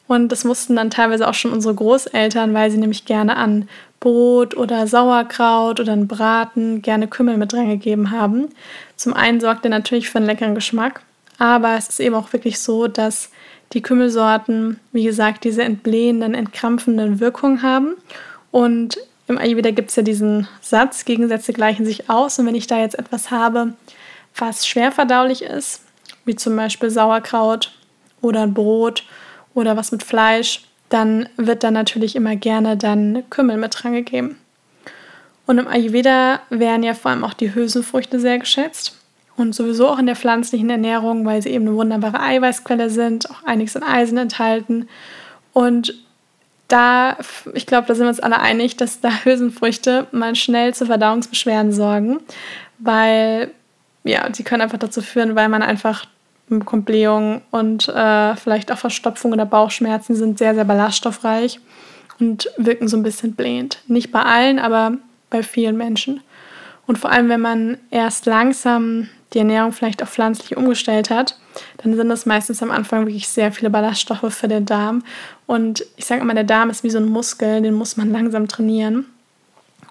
Und 0.08 0.30
das 0.32 0.44
wussten 0.44 0.74
dann 0.74 0.90
teilweise 0.90 1.28
auch 1.28 1.34
schon 1.34 1.52
unsere 1.52 1.74
Großeltern, 1.74 2.52
weil 2.52 2.70
sie 2.70 2.78
nämlich 2.78 3.04
gerne 3.04 3.36
an 3.36 3.68
Brot 4.00 4.56
oder 4.56 4.86
Sauerkraut 4.88 5.78
oder 5.78 5.92
einen 5.92 6.08
Braten 6.08 6.82
gerne 6.82 7.06
Kümmel 7.06 7.36
mit 7.36 7.54
reingegeben 7.54 8.10
haben. 8.10 8.48
Zum 8.96 9.14
einen 9.14 9.40
sorgt 9.40 9.64
er 9.64 9.70
natürlich 9.70 10.10
für 10.10 10.18
einen 10.18 10.26
leckeren 10.26 10.56
Geschmack, 10.56 11.02
aber 11.38 11.76
es 11.76 11.88
ist 11.88 12.00
eben 12.00 12.16
auch 12.16 12.32
wirklich 12.32 12.58
so, 12.58 12.88
dass 12.88 13.30
die 13.72 13.82
Kümmelsorten, 13.82 14.80
wie 14.90 15.04
gesagt, 15.04 15.44
diese 15.44 15.62
entblähenden, 15.62 16.34
entkrampfenden 16.34 17.20
Wirkungen 17.20 17.62
haben. 17.62 17.94
Und 18.50 18.98
im 19.28 19.38
Ayurveda 19.38 19.70
gibt 19.70 19.90
es 19.90 19.96
ja 19.96 20.02
diesen 20.02 20.48
Satz, 20.60 21.04
Gegensätze 21.04 21.52
gleichen 21.52 21.86
sich 21.86 22.10
aus. 22.10 22.38
Und 22.38 22.46
wenn 22.46 22.56
ich 22.56 22.66
da 22.66 22.80
jetzt 22.80 22.98
etwas 22.98 23.30
habe, 23.30 23.74
was 24.36 24.66
schwer 24.66 24.92
verdaulich 24.92 25.42
ist, 25.42 25.82
wie 26.24 26.36
zum 26.36 26.56
Beispiel 26.56 26.90
Sauerkraut 26.90 27.72
oder 28.20 28.46
Brot 28.46 29.04
oder 29.54 29.76
was 29.76 29.92
mit 29.92 30.02
Fleisch, 30.02 30.62
dann 30.88 31.28
wird 31.36 31.62
da 31.62 31.70
natürlich 31.70 32.16
immer 32.16 32.36
gerne 32.36 32.76
dann 32.76 33.24
Kümmel 33.30 33.56
mit 33.56 33.74
dran 33.76 33.92
gegeben. 33.92 34.38
Und 35.46 35.58
im 35.58 35.68
Ayurveda 35.68 36.40
werden 36.50 36.82
ja 36.82 36.94
vor 36.94 37.10
allem 37.10 37.24
auch 37.24 37.34
die 37.34 37.54
Hülsenfrüchte 37.54 38.20
sehr 38.20 38.38
geschätzt 38.38 38.96
und 39.36 39.54
sowieso 39.54 39.88
auch 39.88 39.98
in 39.98 40.06
der 40.06 40.16
pflanzlichen 40.16 40.70
Ernährung, 40.70 41.24
weil 41.24 41.42
sie 41.42 41.50
eben 41.50 41.66
eine 41.66 41.76
wunderbare 41.76 42.20
Eiweißquelle 42.20 42.90
sind, 42.90 43.30
auch 43.30 43.42
einiges 43.44 43.76
an 43.76 43.82
Eisen 43.82 44.18
enthalten. 44.18 44.88
Und 45.52 45.94
da, 46.68 47.16
ich 47.54 47.66
glaube, 47.66 47.88
da 47.88 47.94
sind 47.94 48.04
wir 48.04 48.10
uns 48.10 48.20
alle 48.20 48.38
einig, 48.38 48.76
dass 48.76 49.00
da 49.00 49.24
Hülsenfrüchte 49.24 50.06
mal 50.12 50.36
schnell 50.36 50.72
zu 50.72 50.86
Verdauungsbeschwerden 50.86 51.72
sorgen, 51.72 52.20
weil 52.78 53.50
ja, 54.04 54.28
sie 54.32 54.44
können 54.44 54.62
einfach 54.62 54.78
dazu 54.78 55.02
führen, 55.02 55.36
weil 55.36 55.48
man 55.48 55.62
einfach 55.62 56.06
bekommt 56.48 56.86
Blähungen 56.86 57.42
und 57.50 57.88
äh, 57.88 58.36
vielleicht 58.36 58.72
auch 58.72 58.78
Verstopfung 58.78 59.32
oder 59.32 59.46
Bauchschmerzen 59.46 60.16
sind 60.16 60.38
sehr, 60.38 60.54
sehr 60.54 60.64
ballaststoffreich 60.64 61.60
und 62.18 62.50
wirken 62.56 62.88
so 62.88 62.96
ein 62.96 63.02
bisschen 63.02 63.34
blähend. 63.34 63.82
Nicht 63.86 64.10
bei 64.10 64.22
allen, 64.22 64.58
aber 64.58 64.94
bei 65.30 65.42
vielen 65.42 65.76
Menschen. 65.76 66.20
Und 66.86 66.98
vor 66.98 67.12
allem, 67.12 67.28
wenn 67.28 67.40
man 67.40 67.78
erst 67.90 68.26
langsam 68.26 69.08
die 69.32 69.38
Ernährung 69.38 69.72
vielleicht 69.72 70.02
auf 70.02 70.10
pflanzlich 70.10 70.56
umgestellt 70.56 71.08
hat, 71.08 71.38
dann 71.78 71.94
sind 71.94 72.08
das 72.08 72.26
meistens 72.26 72.62
am 72.62 72.72
Anfang 72.72 73.06
wirklich 73.06 73.28
sehr 73.28 73.52
viele 73.52 73.70
Ballaststoffe 73.70 74.34
für 74.34 74.48
den 74.48 74.66
Darm. 74.66 75.04
Und 75.46 75.84
ich 75.96 76.06
sage 76.06 76.22
immer, 76.22 76.34
der 76.34 76.44
Darm 76.44 76.68
ist 76.68 76.82
wie 76.82 76.90
so 76.90 76.98
ein 76.98 77.06
Muskel, 77.06 77.62
den 77.62 77.74
muss 77.74 77.96
man 77.96 78.10
langsam 78.10 78.48
trainieren. 78.48 79.06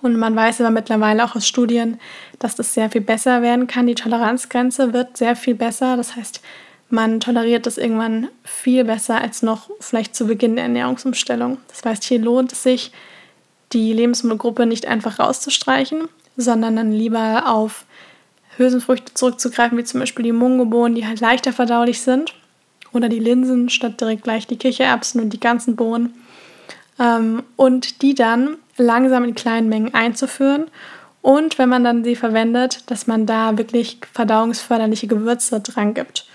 Und 0.01 0.17
man 0.17 0.35
weiß 0.35 0.61
aber 0.61 0.71
mittlerweile 0.71 1.23
auch 1.25 1.35
aus 1.35 1.47
Studien, 1.47 1.99
dass 2.39 2.55
das 2.55 2.73
sehr 2.73 2.89
viel 2.89 3.01
besser 3.01 3.41
werden 3.41 3.67
kann. 3.67 3.87
Die 3.87 3.95
Toleranzgrenze 3.95 4.93
wird 4.93 5.17
sehr 5.17 5.35
viel 5.35 5.55
besser. 5.55 5.97
Das 5.97 6.15
heißt, 6.15 6.41
man 6.89 7.19
toleriert 7.19 7.65
das 7.65 7.77
irgendwann 7.77 8.29
viel 8.43 8.83
besser 8.83 9.21
als 9.21 9.41
noch 9.41 9.69
vielleicht 9.79 10.15
zu 10.15 10.25
Beginn 10.25 10.55
der 10.55 10.65
Ernährungsumstellung. 10.65 11.57
Das 11.67 11.83
heißt, 11.83 12.03
hier 12.03 12.19
lohnt 12.19 12.53
es 12.53 12.63
sich, 12.63 12.91
die 13.73 13.93
Lebensmittelgruppe 13.93 14.65
nicht 14.65 14.87
einfach 14.87 15.19
rauszustreichen, 15.19 16.07
sondern 16.37 16.75
dann 16.75 16.91
lieber 16.91 17.43
auf 17.47 17.85
Hülsenfrüchte 18.57 19.13
zurückzugreifen, 19.13 19.77
wie 19.77 19.83
zum 19.83 19.99
Beispiel 19.99 20.23
die 20.23 20.31
Mungobohnen, 20.31 20.95
die 20.95 21.05
halt 21.05 21.19
leichter 21.19 21.53
verdaulich 21.53 22.01
sind. 22.01 22.33
Oder 22.91 23.07
die 23.07 23.19
Linsen 23.19 23.69
statt 23.69 24.01
direkt 24.01 24.23
gleich 24.23 24.47
die 24.47 24.57
Kichererbsen 24.57 25.21
und 25.21 25.31
die 25.31 25.39
ganzen 25.39 25.75
Bohnen. 25.75 26.13
Ähm, 26.99 27.43
und 27.55 28.01
die 28.01 28.13
dann 28.13 28.57
langsam 28.77 29.23
in 29.23 29.35
kleinen 29.35 29.69
Mengen 29.69 29.93
einzuführen. 29.93 30.65
Und 31.21 31.57
wenn 31.57 31.69
man 31.69 31.83
dann 31.83 32.03
sie 32.03 32.15
verwendet, 32.15 32.83
dass 32.87 33.07
man 33.07 33.25
da 33.25 33.57
wirklich 33.57 33.99
verdauungsförderliche 34.13 35.07
Gewürze 35.07 35.59
dran 35.59 35.93
gibt. 35.93 36.25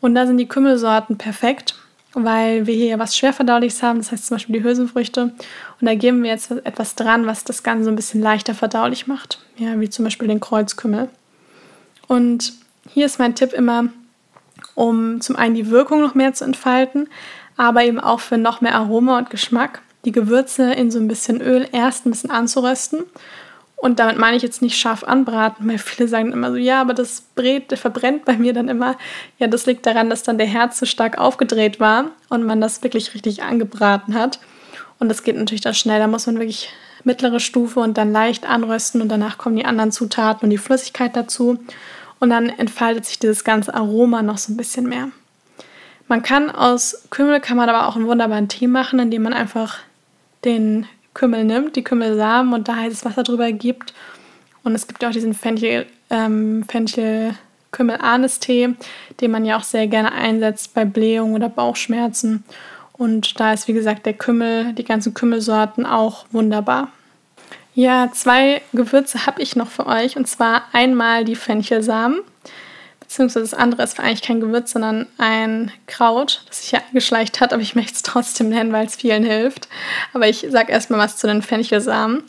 Und 0.00 0.14
da 0.14 0.26
sind 0.26 0.38
die 0.38 0.48
Kümmelsorten 0.48 1.16
perfekt, 1.16 1.76
weil 2.12 2.66
wir 2.66 2.74
hier 2.74 2.98
was 2.98 3.16
Schwerverdauliches 3.16 3.82
haben, 3.82 3.98
das 3.98 4.10
heißt 4.10 4.26
zum 4.26 4.34
Beispiel 4.36 4.58
die 4.58 4.64
Hülsenfrüchte. 4.64 5.22
Und 5.22 5.86
da 5.86 5.94
geben 5.94 6.22
wir 6.22 6.30
jetzt 6.30 6.50
etwas 6.50 6.96
dran, 6.96 7.26
was 7.26 7.44
das 7.44 7.62
Ganze 7.62 7.88
ein 7.88 7.96
bisschen 7.96 8.20
leichter 8.20 8.54
verdaulich 8.54 9.06
macht. 9.06 9.38
Ja, 9.56 9.78
wie 9.80 9.88
zum 9.88 10.04
Beispiel 10.04 10.28
den 10.28 10.40
Kreuzkümmel. 10.40 11.08
Und 12.08 12.52
hier 12.90 13.06
ist 13.06 13.18
mein 13.18 13.34
Tipp 13.34 13.52
immer, 13.52 13.86
um 14.74 15.20
zum 15.20 15.36
einen 15.36 15.54
die 15.54 15.70
Wirkung 15.70 16.00
noch 16.02 16.14
mehr 16.14 16.34
zu 16.34 16.44
entfalten, 16.44 17.08
aber 17.56 17.84
eben 17.84 18.00
auch 18.00 18.20
für 18.20 18.38
noch 18.38 18.60
mehr 18.60 18.74
Aroma 18.74 19.18
und 19.18 19.30
Geschmack, 19.30 19.82
die 20.04 20.12
Gewürze 20.12 20.72
in 20.72 20.90
so 20.90 20.98
ein 20.98 21.08
bisschen 21.08 21.40
Öl 21.40 21.68
erst 21.72 22.06
ein 22.06 22.10
bisschen 22.10 22.30
anzurösten. 22.30 23.04
Und 23.76 23.98
damit 23.98 24.16
meine 24.16 24.36
ich 24.36 24.44
jetzt 24.44 24.62
nicht 24.62 24.78
scharf 24.78 25.02
anbraten, 25.02 25.68
weil 25.68 25.78
viele 25.78 26.08
sagen 26.08 26.32
immer 26.32 26.50
so, 26.50 26.56
ja, 26.56 26.80
aber 26.80 26.94
das 26.94 27.22
brät, 27.34 27.76
verbrennt 27.76 28.24
bei 28.24 28.36
mir 28.36 28.52
dann 28.52 28.68
immer. 28.68 28.96
Ja, 29.38 29.48
das 29.48 29.66
liegt 29.66 29.86
daran, 29.86 30.08
dass 30.08 30.22
dann 30.22 30.38
der 30.38 30.46
Herd 30.46 30.74
zu 30.74 30.86
stark 30.86 31.18
aufgedreht 31.18 31.80
war 31.80 32.12
und 32.28 32.44
man 32.44 32.60
das 32.60 32.82
wirklich 32.84 33.12
richtig 33.12 33.42
angebraten 33.42 34.14
hat. 34.14 34.38
Und 35.00 35.08
das 35.08 35.24
geht 35.24 35.36
natürlich 35.36 35.62
dann 35.62 35.74
schnell. 35.74 35.98
Da 35.98 36.06
muss 36.06 36.26
man 36.26 36.38
wirklich 36.38 36.68
mittlere 37.02 37.40
Stufe 37.40 37.80
und 37.80 37.98
dann 37.98 38.12
leicht 38.12 38.48
anrösten 38.48 39.02
und 39.02 39.08
danach 39.08 39.36
kommen 39.36 39.56
die 39.56 39.64
anderen 39.64 39.90
Zutaten 39.90 40.44
und 40.44 40.50
die 40.50 40.58
Flüssigkeit 40.58 41.16
dazu. 41.16 41.58
Und 42.20 42.30
dann 42.30 42.50
entfaltet 42.50 43.04
sich 43.06 43.18
dieses 43.18 43.42
ganze 43.42 43.74
Aroma 43.74 44.22
noch 44.22 44.38
so 44.38 44.52
ein 44.52 44.56
bisschen 44.56 44.88
mehr. 44.88 45.08
Man 46.06 46.22
kann 46.22 46.50
aus 46.50 47.08
Kümmel 47.10 47.40
kann 47.40 47.56
man 47.56 47.68
aber 47.68 47.88
auch 47.88 47.96
einen 47.96 48.06
wunderbaren 48.06 48.46
Tee 48.46 48.68
machen, 48.68 49.00
indem 49.00 49.22
man 49.22 49.32
einfach 49.32 49.78
den 50.44 50.86
Kümmel 51.14 51.44
nimmt, 51.44 51.76
die 51.76 51.84
Kümmelsamen 51.84 52.54
und 52.54 52.68
da 52.68 52.76
heißes 52.76 53.04
Wasser 53.04 53.22
drüber 53.22 53.52
gibt. 53.52 53.92
Und 54.64 54.74
es 54.74 54.86
gibt 54.86 55.02
ja 55.02 55.08
auch 55.08 55.12
diesen 55.12 55.34
Fenchel, 55.34 55.86
ähm, 56.10 56.64
den 59.20 59.30
man 59.30 59.44
ja 59.44 59.56
auch 59.56 59.64
sehr 59.64 59.86
gerne 59.86 60.12
einsetzt 60.12 60.74
bei 60.74 60.84
Blähung 60.84 61.34
oder 61.34 61.48
Bauchschmerzen. 61.48 62.44
Und 62.92 63.40
da 63.40 63.52
ist, 63.52 63.66
wie 63.68 63.72
gesagt, 63.72 64.06
der 64.06 64.12
Kümmel, 64.12 64.74
die 64.74 64.84
ganzen 64.84 65.14
Kümmelsorten 65.14 65.86
auch 65.86 66.26
wunderbar. 66.30 66.88
Ja, 67.74 68.10
zwei 68.12 68.60
Gewürze 68.72 69.26
habe 69.26 69.40
ich 69.40 69.56
noch 69.56 69.68
für 69.68 69.86
euch. 69.86 70.16
Und 70.16 70.28
zwar 70.28 70.64
einmal 70.72 71.24
die 71.24 71.36
Fenchelsamen 71.36 72.20
beziehungsweise 73.12 73.50
das 73.50 73.54
andere 73.54 73.82
ist 73.82 74.00
eigentlich 74.00 74.22
kein 74.22 74.40
Gewürz, 74.40 74.72
sondern 74.72 75.06
ein 75.18 75.70
Kraut, 75.86 76.42
das 76.48 76.62
sich 76.62 76.72
ja 76.72 76.80
eingeschleicht 76.88 77.42
hat, 77.42 77.52
aber 77.52 77.60
ich 77.60 77.74
möchte 77.74 77.92
es 77.92 78.02
trotzdem 78.02 78.48
nennen, 78.48 78.72
weil 78.72 78.86
es 78.86 78.96
vielen 78.96 79.22
hilft. 79.22 79.68
Aber 80.14 80.28
ich 80.28 80.46
sage 80.48 80.72
erstmal 80.72 80.98
was 80.98 81.18
zu 81.18 81.26
den 81.26 81.42
Fenchelsamen. 81.42 82.22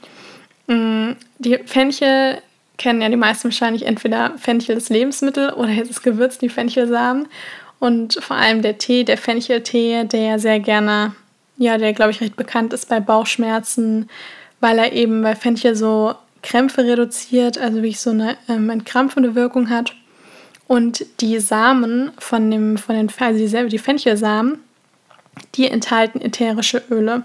Mm, 0.67 1.11
die 1.39 1.57
Fenchel 1.65 2.41
kennen 2.77 3.01
ja 3.01 3.07
die 3.07 3.15
meisten 3.15 3.45
wahrscheinlich 3.45 3.85
entweder 3.85 4.33
Fenchel 4.37 4.75
das 4.75 4.89
Lebensmittel 4.89 5.51
oder 5.51 5.69
jetzt 5.69 5.89
das 5.89 6.01
Gewürz, 6.01 6.37
die 6.37 6.49
Fenchelsamen. 6.49 7.27
Und 7.79 8.15
vor 8.21 8.35
allem 8.35 8.61
der 8.61 8.77
Tee, 8.77 9.05
der 9.05 9.17
Fencheltee, 9.17 10.03
der 10.03 10.37
sehr 10.37 10.59
gerne, 10.59 11.15
ja, 11.57 11.77
der 11.77 11.93
glaube 11.93 12.11
ich 12.11 12.19
recht 12.19 12.35
bekannt 12.35 12.73
ist 12.73 12.89
bei 12.89 12.99
Bauchschmerzen, 12.99 14.09
weil 14.59 14.79
er 14.79 14.91
eben 14.91 15.21
bei 15.21 15.35
Fenchel 15.35 15.77
so 15.77 16.15
Krämpfe 16.41 16.83
reduziert, 16.83 17.57
also 17.57 17.77
wirklich 17.77 18.01
so 18.01 18.09
eine 18.09 18.35
ähm, 18.49 18.69
entkrampfende 18.69 19.33
Wirkung 19.33 19.69
hat. 19.69 19.93
Und 20.67 21.05
die 21.19 21.39
Samen 21.39 22.11
von 22.17 22.49
dem, 22.49 22.77
von 22.77 22.95
den, 22.95 23.09
also 23.19 23.67
die 23.67 23.77
Fenchelsamen, 23.77 24.59
die 25.55 25.67
enthalten 25.67 26.21
ätherische 26.21 26.81
Öle. 26.89 27.23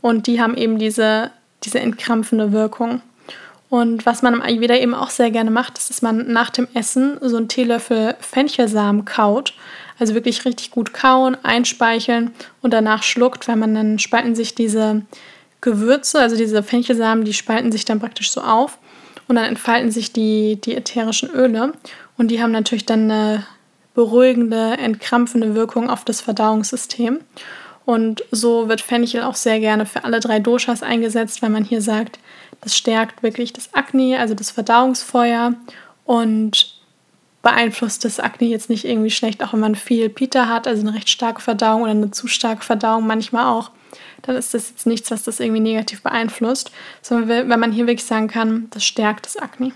Und 0.00 0.26
die 0.26 0.40
haben 0.40 0.56
eben 0.56 0.78
diese, 0.78 1.30
diese 1.62 1.80
entkrampfende 1.80 2.52
Wirkung. 2.52 3.02
Und 3.68 4.04
was 4.04 4.22
man 4.22 4.34
im 4.34 4.42
Ayurveda 4.42 4.74
eben 4.74 4.94
auch 4.94 5.10
sehr 5.10 5.30
gerne 5.30 5.50
macht, 5.50 5.78
ist, 5.78 5.90
dass 5.90 6.02
man 6.02 6.32
nach 6.32 6.50
dem 6.50 6.66
Essen 6.74 7.18
so 7.20 7.36
einen 7.36 7.48
Teelöffel 7.48 8.16
Fenchelsamen 8.18 9.04
kaut. 9.04 9.54
Also 9.98 10.14
wirklich 10.14 10.44
richtig 10.44 10.70
gut 10.70 10.92
kauen, 10.92 11.36
einspeicheln 11.42 12.32
und 12.62 12.72
danach 12.72 13.02
schluckt, 13.02 13.46
weil 13.46 13.56
man 13.56 13.74
dann 13.74 13.98
spalten 13.98 14.34
sich 14.34 14.54
diese 14.54 15.02
Gewürze, 15.60 16.18
also 16.18 16.36
diese 16.36 16.62
Fenchelsamen, 16.62 17.24
die 17.24 17.34
spalten 17.34 17.70
sich 17.70 17.84
dann 17.84 18.00
praktisch 18.00 18.30
so 18.30 18.40
auf 18.40 18.78
und 19.28 19.36
dann 19.36 19.44
entfalten 19.44 19.90
sich 19.90 20.12
die, 20.12 20.58
die 20.60 20.74
ätherischen 20.74 21.30
Öle. 21.30 21.74
Und 22.20 22.28
die 22.28 22.42
haben 22.42 22.52
natürlich 22.52 22.84
dann 22.84 23.10
eine 23.10 23.46
beruhigende, 23.94 24.76
entkrampfende 24.76 25.54
Wirkung 25.54 25.88
auf 25.88 26.04
das 26.04 26.20
Verdauungssystem. 26.20 27.20
Und 27.86 28.22
so 28.30 28.68
wird 28.68 28.82
Fenchel 28.82 29.22
auch 29.22 29.36
sehr 29.36 29.58
gerne 29.58 29.86
für 29.86 30.04
alle 30.04 30.20
drei 30.20 30.38
Doshas 30.38 30.82
eingesetzt, 30.82 31.40
weil 31.40 31.48
man 31.48 31.64
hier 31.64 31.80
sagt, 31.80 32.18
das 32.60 32.76
stärkt 32.76 33.22
wirklich 33.22 33.54
das 33.54 33.72
Akne, 33.72 34.18
also 34.18 34.34
das 34.34 34.50
Verdauungsfeuer 34.50 35.54
und 36.04 36.78
beeinflusst 37.40 38.04
das 38.04 38.20
Akne 38.20 38.48
jetzt 38.48 38.68
nicht 38.68 38.84
irgendwie 38.84 39.10
schlecht, 39.10 39.42
auch 39.42 39.54
wenn 39.54 39.60
man 39.60 39.74
viel 39.74 40.10
Pita 40.10 40.46
hat, 40.46 40.68
also 40.68 40.86
eine 40.86 40.94
recht 40.94 41.08
starke 41.08 41.40
Verdauung 41.40 41.84
oder 41.84 41.92
eine 41.92 42.10
zu 42.10 42.26
starke 42.26 42.62
Verdauung 42.62 43.06
manchmal 43.06 43.46
auch, 43.46 43.70
dann 44.20 44.36
ist 44.36 44.52
das 44.52 44.68
jetzt 44.68 44.86
nichts, 44.86 45.10
was 45.10 45.22
das 45.22 45.40
irgendwie 45.40 45.60
negativ 45.60 46.02
beeinflusst, 46.02 46.70
sondern 47.00 47.48
wenn 47.48 47.60
man 47.60 47.72
hier 47.72 47.86
wirklich 47.86 48.04
sagen 48.04 48.28
kann, 48.28 48.68
das 48.72 48.84
stärkt 48.84 49.24
das 49.24 49.38
Akne. 49.38 49.72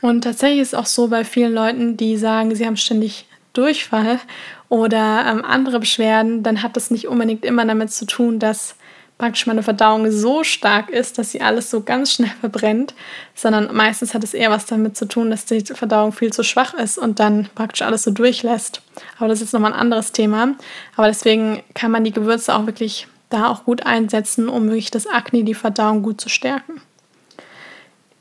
Und 0.00 0.22
tatsächlich 0.22 0.60
ist 0.60 0.68
es 0.68 0.74
auch 0.74 0.86
so 0.86 1.08
bei 1.08 1.24
vielen 1.24 1.52
Leuten, 1.52 1.96
die 1.96 2.16
sagen, 2.16 2.54
sie 2.54 2.66
haben 2.66 2.76
ständig 2.76 3.26
Durchfall 3.52 4.20
oder 4.68 5.26
ähm, 5.26 5.44
andere 5.44 5.80
Beschwerden, 5.80 6.42
dann 6.42 6.62
hat 6.62 6.76
das 6.76 6.90
nicht 6.90 7.08
unbedingt 7.08 7.44
immer 7.44 7.66
damit 7.66 7.90
zu 7.90 8.06
tun, 8.06 8.38
dass 8.38 8.76
praktisch 9.18 9.46
meine 9.46 9.62
Verdauung 9.62 10.10
so 10.10 10.44
stark 10.44 10.88
ist, 10.88 11.18
dass 11.18 11.30
sie 11.30 11.42
alles 11.42 11.70
so 11.70 11.82
ganz 11.82 12.14
schnell 12.14 12.30
verbrennt, 12.40 12.94
sondern 13.34 13.74
meistens 13.74 14.14
hat 14.14 14.24
es 14.24 14.32
eher 14.32 14.50
was 14.50 14.64
damit 14.64 14.96
zu 14.96 15.06
tun, 15.06 15.30
dass 15.30 15.44
die 15.44 15.60
Verdauung 15.60 16.12
viel 16.12 16.32
zu 16.32 16.42
schwach 16.42 16.72
ist 16.72 16.96
und 16.96 17.20
dann 17.20 17.50
praktisch 17.54 17.82
alles 17.82 18.04
so 18.04 18.12
durchlässt. 18.12 18.80
Aber 19.18 19.28
das 19.28 19.38
ist 19.38 19.48
jetzt 19.48 19.52
nochmal 19.52 19.74
ein 19.74 19.78
anderes 19.78 20.12
Thema. 20.12 20.54
Aber 20.96 21.08
deswegen 21.08 21.62
kann 21.74 21.90
man 21.90 22.04
die 22.04 22.12
Gewürze 22.12 22.54
auch 22.54 22.64
wirklich 22.64 23.08
da 23.28 23.48
auch 23.48 23.64
gut 23.64 23.84
einsetzen, 23.84 24.48
um 24.48 24.68
wirklich 24.68 24.90
das 24.90 25.06
Akne, 25.06 25.44
die 25.44 25.54
Verdauung 25.54 26.02
gut 26.02 26.20
zu 26.20 26.30
stärken. 26.30 26.80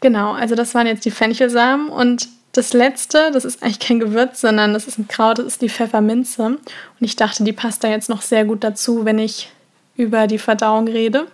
Genau, 0.01 0.31
also 0.31 0.55
das 0.55 0.73
waren 0.75 0.87
jetzt 0.87 1.05
die 1.05 1.11
Fenchelsamen 1.11 1.89
und 1.89 2.29
das 2.53 2.73
letzte, 2.73 3.31
das 3.31 3.45
ist 3.45 3.61
eigentlich 3.61 3.79
kein 3.79 3.99
Gewürz, 3.99 4.41
sondern 4.41 4.73
das 4.73 4.87
ist 4.87 4.97
ein 4.97 5.07
Kraut, 5.07 5.39
das 5.39 5.45
ist 5.45 5.61
die 5.61 5.69
Pfefferminze. 5.69 6.45
Und 6.45 6.59
ich 6.99 7.15
dachte, 7.15 7.43
die 7.43 7.53
passt 7.53 7.83
da 7.83 7.89
jetzt 7.89 8.09
noch 8.09 8.21
sehr 8.21 8.45
gut 8.45 8.63
dazu, 8.63 9.05
wenn 9.05 9.19
ich 9.19 9.51
über 9.95 10.27
die 10.27 10.39
Verdauung 10.39 10.87
rede. 10.87 11.27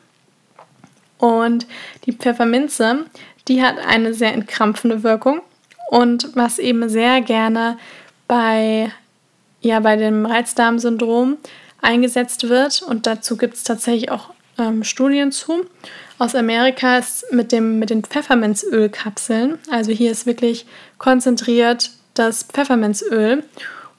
Und 1.17 1.67
die 2.05 2.11
Pfefferminze, 2.11 3.05
die 3.47 3.63
hat 3.63 3.77
eine 3.77 4.13
sehr 4.13 4.33
entkrampfende 4.33 5.03
Wirkung. 5.03 5.41
Und 5.89 6.35
was 6.35 6.59
eben 6.59 6.89
sehr 6.89 7.21
gerne 7.21 7.77
bei, 8.27 8.91
ja, 9.61 9.79
bei 9.79 9.95
dem 9.95 10.25
Reizdarmsyndrom 10.25 11.37
eingesetzt 11.81 12.49
wird, 12.49 12.81
und 12.81 13.07
dazu 13.07 13.37
gibt 13.37 13.53
es 13.53 13.63
tatsächlich 13.63 14.11
auch 14.11 14.31
ähm, 14.57 14.83
Studien 14.83 15.31
zu, 15.31 15.65
aus 16.17 16.35
Amerika 16.35 16.97
ist 16.97 17.31
mit, 17.31 17.51
dem, 17.51 17.79
mit 17.79 17.89
den 17.89 18.03
Pfefferminzölkapseln. 18.03 19.57
Also 19.69 19.91
hier 19.91 20.11
ist 20.11 20.25
wirklich 20.25 20.65
konzentriert 20.97 21.91
das 22.13 22.43
Pfefferminzöl 22.43 23.43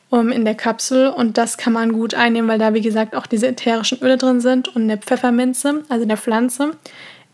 um, 0.09 0.31
in 0.31 0.45
der 0.45 0.55
Kapsel 0.55 1.09
und 1.09 1.37
das 1.37 1.59
kann 1.59 1.73
man 1.73 1.92
gut 1.92 2.14
einnehmen, 2.14 2.49
weil 2.49 2.59
da 2.59 2.75
wie 2.75 2.81
gesagt 2.81 3.14
auch 3.14 3.27
diese 3.27 3.49
ätherischen 3.49 3.99
Öle 4.01 4.16
drin 4.16 4.40
sind 4.40 4.69
und 4.69 4.83
in 4.83 4.88
der 4.88 4.99
Pfefferminze, 4.99 5.83
also 5.88 6.03
in 6.03 6.09
der 6.09 6.16
Pflanze, 6.16 6.77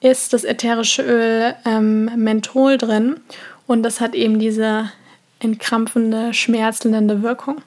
ist 0.00 0.32
das 0.32 0.44
ätherische 0.44 1.02
Öl 1.02 1.54
ähm, 1.64 2.10
Menthol 2.16 2.78
drin 2.78 3.20
und 3.66 3.82
das 3.82 4.00
hat 4.00 4.14
eben 4.14 4.38
diese 4.38 4.90
entkrampfende, 5.38 6.34
schmerzlindernde 6.34 7.22
Wirkung. 7.22 7.62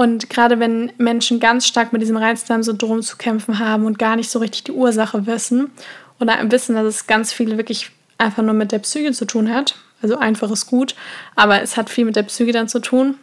Und 0.00 0.30
gerade 0.30 0.58
wenn 0.60 0.92
Menschen 0.96 1.40
ganz 1.40 1.66
stark 1.66 1.92
mit 1.92 2.00
diesem 2.00 2.16
Reizdarmsyndrom 2.16 3.02
zu 3.02 3.18
kämpfen 3.18 3.58
haben 3.58 3.84
und 3.84 3.98
gar 3.98 4.16
nicht 4.16 4.30
so 4.30 4.38
richtig 4.38 4.64
die 4.64 4.72
Ursache 4.72 5.26
wissen 5.26 5.70
oder 6.18 6.38
wissen, 6.50 6.74
dass 6.74 6.86
es 6.86 7.06
ganz 7.06 7.34
viel 7.34 7.58
wirklich 7.58 7.90
einfach 8.16 8.42
nur 8.42 8.54
mit 8.54 8.72
der 8.72 8.78
Psyche 8.78 9.12
zu 9.12 9.26
tun 9.26 9.52
hat. 9.52 9.74
Also 10.00 10.16
einfach 10.16 10.50
ist 10.50 10.68
gut, 10.68 10.94
aber 11.36 11.60
es 11.60 11.76
hat 11.76 11.90
viel 11.90 12.06
mit 12.06 12.16
der 12.16 12.22
Psyche 12.22 12.50
dann 12.50 12.66
zu 12.66 12.78
tun. 12.78 13.16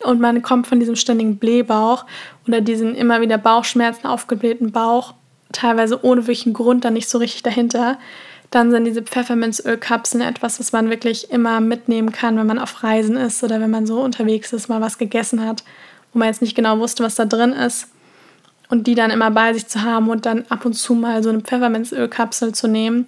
Und 0.00 0.20
man 0.20 0.42
kommt 0.42 0.66
von 0.66 0.80
diesem 0.80 0.96
ständigen 0.96 1.38
Blähbauch 1.38 2.04
oder 2.46 2.60
diesen 2.60 2.94
immer 2.94 3.22
wieder 3.22 3.38
Bauchschmerzen, 3.38 4.06
aufgeblähten 4.06 4.70
Bauch, 4.70 5.14
teilweise 5.50 6.04
ohne 6.04 6.26
wirklichen 6.26 6.52
Grund, 6.52 6.84
dann 6.84 6.92
nicht 6.92 7.08
so 7.08 7.16
richtig 7.16 7.42
dahinter. 7.42 7.96
Dann 8.54 8.70
sind 8.70 8.84
diese 8.84 9.02
Pfefferminzölkapseln 9.02 10.22
etwas, 10.22 10.60
was 10.60 10.70
man 10.70 10.88
wirklich 10.88 11.28
immer 11.32 11.58
mitnehmen 11.58 12.12
kann, 12.12 12.38
wenn 12.38 12.46
man 12.46 12.60
auf 12.60 12.84
Reisen 12.84 13.16
ist 13.16 13.42
oder 13.42 13.60
wenn 13.60 13.72
man 13.72 13.84
so 13.84 14.00
unterwegs 14.00 14.52
ist, 14.52 14.68
mal 14.68 14.80
was 14.80 14.96
gegessen 14.96 15.44
hat, 15.44 15.64
wo 16.12 16.20
man 16.20 16.28
jetzt 16.28 16.40
nicht 16.40 16.54
genau 16.54 16.78
wusste, 16.78 17.02
was 17.02 17.16
da 17.16 17.24
drin 17.24 17.52
ist 17.52 17.88
und 18.68 18.86
die 18.86 18.94
dann 18.94 19.10
immer 19.10 19.32
bei 19.32 19.52
sich 19.54 19.66
zu 19.66 19.82
haben 19.82 20.08
und 20.08 20.24
dann 20.24 20.44
ab 20.50 20.64
und 20.64 20.74
zu 20.74 20.94
mal 20.94 21.20
so 21.24 21.30
eine 21.30 21.40
Pfefferminzölkapsel 21.40 22.54
zu 22.54 22.68
nehmen, 22.68 23.06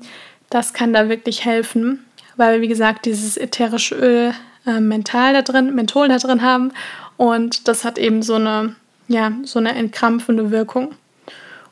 das 0.50 0.72
kann 0.72 0.92
da 0.92 1.08
wirklich 1.08 1.44
helfen, 1.44 2.04
weil 2.36 2.54
wir, 2.56 2.62
wie 2.62 2.68
gesagt, 2.68 3.06
dieses 3.06 3.36
ätherische 3.36 3.94
Öl 3.94 4.34
äh, 4.66 4.80
mental 4.80 5.32
da 5.32 5.42
drin, 5.42 5.76
Menthol 5.76 6.08
da 6.08 6.18
drin 6.18 6.42
haben 6.42 6.72
und 7.18 7.68
das 7.68 7.84
hat 7.84 7.98
eben 7.98 8.22
so 8.22 8.34
eine, 8.34 8.74
ja, 9.06 9.30
so 9.44 9.60
eine 9.60 9.76
entkrampfende 9.76 10.50
Wirkung. 10.50 10.96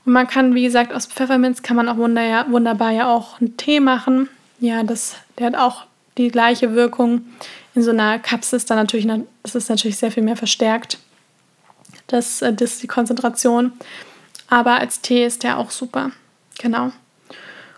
Und 0.04 0.12
man 0.12 0.26
kann, 0.26 0.54
wie 0.54 0.64
gesagt, 0.64 0.92
aus 0.92 1.06
Pfefferminz 1.06 1.62
kann 1.62 1.76
man 1.76 1.88
auch 1.88 1.96
wunder, 1.96 2.46
wunderbar 2.50 2.90
ja 2.90 3.12
auch 3.12 3.40
einen 3.40 3.56
Tee 3.56 3.80
machen. 3.80 4.28
Ja, 4.60 4.82
das, 4.82 5.16
der 5.38 5.46
hat 5.46 5.56
auch 5.56 5.84
die 6.18 6.28
gleiche 6.28 6.74
Wirkung. 6.74 7.22
In 7.74 7.82
so 7.82 7.90
einer 7.90 8.18
Kapsel 8.18 8.56
ist 8.56 8.70
dann 8.70 8.78
natürlich, 8.78 9.08
das 9.42 9.54
ist 9.54 9.68
natürlich 9.68 9.96
sehr 9.96 10.10
viel 10.10 10.22
mehr 10.22 10.36
verstärkt 10.36 10.98
das, 12.06 12.42
äh, 12.42 12.52
das 12.52 12.78
die 12.78 12.86
Konzentration. 12.86 13.72
Aber 14.48 14.78
als 14.78 15.00
Tee 15.00 15.24
ist 15.24 15.42
der 15.42 15.58
auch 15.58 15.70
super. 15.70 16.10
Genau. 16.58 16.92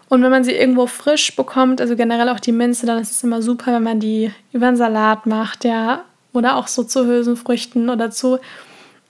Und 0.08 0.22
wenn 0.22 0.30
man 0.30 0.44
sie 0.44 0.52
irgendwo 0.52 0.86
frisch 0.86 1.34
bekommt, 1.34 1.80
also 1.80 1.96
generell 1.96 2.28
auch 2.28 2.40
die 2.40 2.52
Minze, 2.52 2.86
dann 2.86 3.00
ist 3.00 3.10
es 3.10 3.24
immer 3.24 3.42
super, 3.42 3.72
wenn 3.72 3.82
man 3.82 3.98
die 3.98 4.30
über 4.52 4.68
einen 4.68 4.76
Salat 4.76 5.26
macht, 5.26 5.64
ja, 5.64 6.04
oder 6.32 6.56
auch 6.56 6.68
so 6.68 6.84
zu 6.84 7.06
Hülsenfrüchten 7.06 7.88
oder 7.88 8.10
zu 8.10 8.38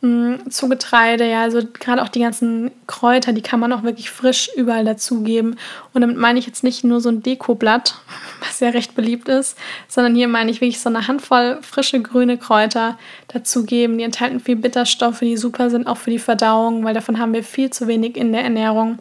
Mm, 0.03 0.51
zu 0.51 0.69
Getreide, 0.69 1.29
ja, 1.29 1.43
also 1.43 1.61
gerade 1.73 2.03
auch 2.03 2.09
die 2.09 2.21
ganzen 2.21 2.71
Kräuter, 2.87 3.33
die 3.33 3.41
kann 3.41 3.59
man 3.59 3.73
auch 3.73 3.83
wirklich 3.83 4.11
frisch 4.11 4.51
überall 4.55 4.85
dazugeben. 4.85 5.57
Und 5.95 6.03
damit 6.03 6.19
meine 6.19 6.39
ich 6.39 6.47
jetzt 6.47 6.63
nicht 6.63 6.85
nur 6.85 7.01
so 7.01 7.09
ein 7.09 7.23
Dekoblatt, 7.23 7.95
was 8.41 8.61
ja 8.61 8.69
recht 8.69 8.95
beliebt 8.95 9.29
ist, 9.29 9.57
sondern 9.89 10.15
hier 10.15 10.29
meine 10.29 10.51
ich 10.51 10.61
wirklich 10.61 10.81
so 10.81 10.91
eine 10.91 11.09
Handvoll 11.09 11.59
frische 11.63 12.01
grüne 12.03 12.37
Kräuter 12.37 12.99
dazugeben. 13.29 13.97
Die 13.97 14.05
enthalten 14.05 14.41
viel 14.41 14.57
Bitterstoffe, 14.57 15.21
die 15.21 15.39
super 15.39 15.71
sind 15.71 15.87
auch 15.87 15.97
für 15.97 16.11
die 16.11 16.19
Verdauung, 16.19 16.85
weil 16.85 16.95
davon 16.95 17.19
haben 17.19 17.33
wir 17.33 17.43
viel 17.43 17.71
zu 17.71 17.89
wenig 17.89 18.17
in 18.17 18.33
der 18.33 18.45
Ernährung 18.45 18.99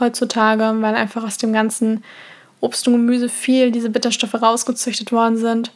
heutzutage, 0.00 0.80
weil 0.80 0.94
einfach 0.94 1.24
aus 1.24 1.36
dem 1.36 1.52
ganzen 1.52 2.02
Obst 2.60 2.88
und 2.88 2.94
Gemüse 2.94 3.28
viel 3.28 3.70
diese 3.70 3.90
Bitterstoffe 3.90 4.34
rausgezüchtet 4.34 5.12
worden 5.12 5.36
sind. 5.36 5.72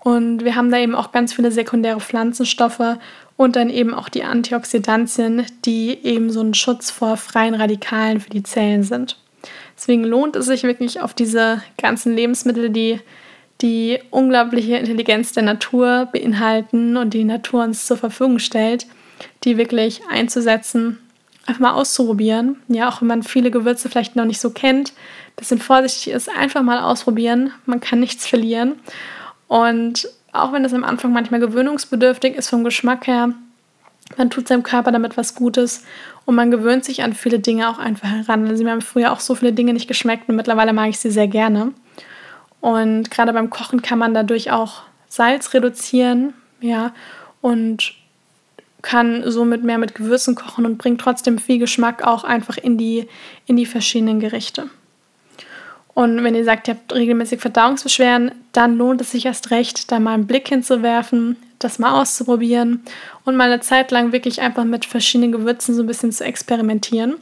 Und 0.00 0.44
wir 0.44 0.56
haben 0.56 0.72
da 0.72 0.78
eben 0.78 0.96
auch 0.96 1.12
ganz 1.12 1.32
viele 1.32 1.52
sekundäre 1.52 2.00
Pflanzenstoffe 2.00 2.98
und 3.42 3.56
dann 3.56 3.70
eben 3.70 3.94
auch 3.94 4.08
die 4.08 4.24
Antioxidantien, 4.24 5.44
die 5.64 5.98
eben 6.02 6.30
so 6.30 6.40
ein 6.40 6.54
Schutz 6.54 6.90
vor 6.90 7.16
freien 7.16 7.54
Radikalen 7.54 8.20
für 8.20 8.30
die 8.30 8.42
Zellen 8.42 8.82
sind. 8.82 9.18
Deswegen 9.76 10.04
lohnt 10.04 10.36
es 10.36 10.46
sich 10.46 10.62
wirklich 10.62 11.00
auf 11.00 11.14
diese 11.14 11.62
ganzen 11.76 12.14
Lebensmittel, 12.14 12.70
die 12.70 13.00
die 13.60 14.00
unglaubliche 14.10 14.76
Intelligenz 14.76 15.32
der 15.32 15.44
Natur 15.44 16.08
beinhalten 16.12 16.96
und 16.96 17.14
die 17.14 17.24
Natur 17.24 17.64
uns 17.64 17.86
zur 17.86 17.96
Verfügung 17.96 18.38
stellt, 18.38 18.86
die 19.44 19.56
wirklich 19.56 20.00
einzusetzen, 20.10 20.98
einfach 21.46 21.60
mal 21.60 21.72
auszuprobieren. 21.72 22.56
Ja, 22.68 22.88
auch 22.88 23.00
wenn 23.00 23.08
man 23.08 23.22
viele 23.22 23.50
Gewürze 23.50 23.88
vielleicht 23.88 24.16
noch 24.16 24.24
nicht 24.24 24.40
so 24.40 24.50
kennt, 24.50 24.92
bisschen 25.36 25.58
vorsichtig 25.58 26.12
ist, 26.12 26.28
einfach 26.28 26.62
mal 26.62 26.80
ausprobieren. 26.80 27.52
Man 27.66 27.80
kann 27.80 28.00
nichts 28.00 28.26
verlieren. 28.26 28.74
Und 29.48 30.08
auch 30.32 30.52
wenn 30.52 30.64
es 30.64 30.74
am 30.74 30.84
Anfang 30.84 31.12
manchmal 31.12 31.40
gewöhnungsbedürftig 31.40 32.34
ist 32.34 32.48
vom 32.48 32.64
Geschmack 32.64 33.06
her, 33.06 33.34
man 34.16 34.30
tut 34.30 34.48
seinem 34.48 34.62
Körper 34.62 34.92
damit 34.92 35.16
was 35.16 35.34
Gutes 35.34 35.84
und 36.24 36.34
man 36.34 36.50
gewöhnt 36.50 36.84
sich 36.84 37.02
an 37.02 37.14
viele 37.14 37.38
Dinge 37.38 37.68
auch 37.68 37.78
einfach 37.78 38.08
heran. 38.08 38.46
Also 38.46 38.64
mir 38.64 38.70
haben 38.70 38.80
früher 38.82 39.12
auch 39.12 39.20
so 39.20 39.34
viele 39.34 39.52
Dinge 39.52 39.72
nicht 39.72 39.88
geschmeckt 39.88 40.28
und 40.28 40.36
mittlerweile 40.36 40.72
mag 40.72 40.88
ich 40.88 40.98
sie 40.98 41.10
sehr 41.10 41.28
gerne. 41.28 41.72
Und 42.60 43.10
gerade 43.10 43.32
beim 43.32 43.50
Kochen 43.50 43.82
kann 43.82 43.98
man 43.98 44.14
dadurch 44.14 44.50
auch 44.50 44.82
Salz 45.08 45.52
reduzieren, 45.52 46.32
ja, 46.60 46.92
und 47.40 47.94
kann 48.82 49.22
somit 49.30 49.64
mehr 49.64 49.78
mit 49.78 49.94
Gewürzen 49.94 50.34
kochen 50.34 50.66
und 50.66 50.78
bringt 50.78 51.00
trotzdem 51.00 51.38
viel 51.38 51.58
Geschmack 51.58 52.02
auch 52.04 52.24
einfach 52.24 52.56
in 52.56 52.78
die, 52.78 53.08
in 53.46 53.56
die 53.56 53.66
verschiedenen 53.66 54.20
Gerichte. 54.20 54.70
Und 55.94 56.24
wenn 56.24 56.34
ihr 56.34 56.44
sagt, 56.44 56.68
ihr 56.68 56.74
habt 56.74 56.94
regelmäßig 56.94 57.40
Verdauungsbeschwerden, 57.40 58.32
dann 58.52 58.76
lohnt 58.78 59.00
es 59.00 59.10
sich 59.10 59.26
erst 59.26 59.50
recht, 59.50 59.92
da 59.92 60.00
mal 60.00 60.14
einen 60.14 60.26
Blick 60.26 60.48
hinzuwerfen, 60.48 61.36
das 61.58 61.78
mal 61.78 62.00
auszuprobieren 62.00 62.82
und 63.24 63.36
mal 63.36 63.50
eine 63.50 63.60
Zeit 63.60 63.90
lang 63.90 64.12
wirklich 64.12 64.40
einfach 64.40 64.64
mit 64.64 64.84
verschiedenen 64.84 65.32
Gewürzen 65.32 65.74
so 65.74 65.82
ein 65.82 65.86
bisschen 65.86 66.12
zu 66.12 66.24
experimentieren. 66.24 67.16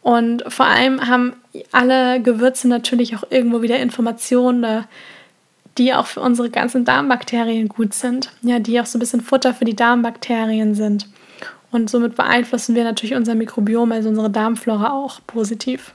Und 0.00 0.44
vor 0.48 0.66
allem 0.66 1.08
haben 1.08 1.34
alle 1.72 2.22
Gewürze 2.22 2.68
natürlich 2.68 3.16
auch 3.16 3.24
irgendwo 3.30 3.62
wieder 3.62 3.78
Informationen, 3.78 4.84
die 5.76 5.92
auch 5.92 6.06
für 6.06 6.20
unsere 6.20 6.50
ganzen 6.50 6.84
Darmbakterien 6.84 7.68
gut 7.68 7.94
sind. 7.94 8.30
Ja, 8.42 8.58
die 8.58 8.80
auch 8.80 8.86
so 8.86 8.96
ein 8.96 9.00
bisschen 9.00 9.20
Futter 9.20 9.54
für 9.54 9.64
die 9.64 9.76
Darmbakterien 9.76 10.74
sind. 10.74 11.08
Und 11.70 11.90
somit 11.90 12.16
beeinflussen 12.16 12.74
wir 12.74 12.84
natürlich 12.84 13.14
unser 13.14 13.34
Mikrobiom, 13.34 13.92
also 13.92 14.08
unsere 14.08 14.30
Darmflora 14.30 14.92
auch 14.92 15.20
positiv. 15.26 15.92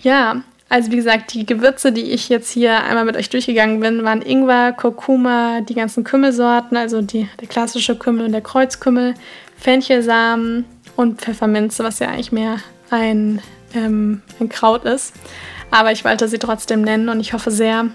Ja, 0.00 0.42
also 0.72 0.90
wie 0.90 0.96
gesagt, 0.96 1.34
die 1.34 1.44
Gewürze, 1.44 1.92
die 1.92 2.12
ich 2.12 2.30
jetzt 2.30 2.50
hier 2.50 2.82
einmal 2.82 3.04
mit 3.04 3.14
euch 3.18 3.28
durchgegangen 3.28 3.80
bin, 3.80 4.04
waren 4.04 4.22
Ingwer, 4.22 4.72
Kurkuma, 4.72 5.60
die 5.60 5.74
ganzen 5.74 6.02
Kümmelsorten, 6.02 6.78
also 6.78 7.02
die, 7.02 7.28
der 7.38 7.46
klassische 7.46 7.94
Kümmel 7.94 8.24
und 8.24 8.32
der 8.32 8.40
Kreuzkümmel, 8.40 9.12
Fenchelsamen 9.58 10.64
und 10.96 11.20
Pfefferminze, 11.20 11.84
was 11.84 11.98
ja 11.98 12.08
eigentlich 12.08 12.32
mehr 12.32 12.56
ein, 12.88 13.42
ähm, 13.74 14.22
ein 14.40 14.48
Kraut 14.48 14.86
ist. 14.86 15.12
Aber 15.70 15.92
ich 15.92 16.06
wollte 16.06 16.26
sie 16.26 16.38
trotzdem 16.38 16.80
nennen 16.80 17.10
und 17.10 17.20
ich 17.20 17.34
hoffe 17.34 17.50
sehr, 17.50 17.88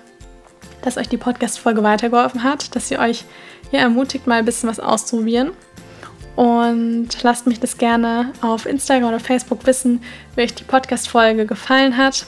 dass 0.84 0.98
euch 0.98 1.10
die 1.10 1.18
Podcast-Folge 1.18 1.82
weitergeholfen 1.82 2.44
hat, 2.44 2.76
dass 2.76 2.92
ihr 2.92 3.00
euch 3.00 3.26
hier 3.72 3.80
ermutigt, 3.80 4.28
mal 4.28 4.38
ein 4.38 4.46
bisschen 4.46 4.70
was 4.70 4.80
auszuprobieren. 4.80 5.50
Und 6.36 7.08
lasst 7.24 7.48
mich 7.48 7.60
das 7.60 7.80
gerne 7.80 8.34
auf 8.42 8.68
Instagram 8.68 9.10
oder 9.10 9.20
Facebook 9.20 9.66
wissen, 9.66 10.04
wie 10.36 10.44
euch 10.44 10.54
die 10.54 10.64
Podcast-Folge 10.64 11.48
gefallen 11.48 11.98
hat 11.98 12.28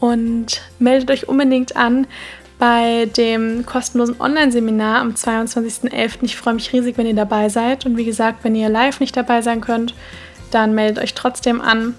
und 0.00 0.62
meldet 0.78 1.10
euch 1.10 1.28
unbedingt 1.28 1.76
an 1.76 2.06
bei 2.58 3.06
dem 3.16 3.64
kostenlosen 3.66 4.20
Online-Seminar 4.20 5.00
am 5.00 5.10
22.11. 5.10 6.18
Ich 6.22 6.36
freue 6.36 6.54
mich 6.54 6.72
riesig, 6.72 6.98
wenn 6.98 7.06
ihr 7.06 7.14
dabei 7.14 7.48
seid. 7.48 7.86
Und 7.86 7.96
wie 7.96 8.04
gesagt, 8.04 8.42
wenn 8.42 8.54
ihr 8.54 8.68
live 8.68 9.00
nicht 9.00 9.16
dabei 9.16 9.42
sein 9.42 9.60
könnt, 9.60 9.94
dann 10.50 10.74
meldet 10.74 11.02
euch 11.02 11.14
trotzdem 11.14 11.60
an 11.60 11.94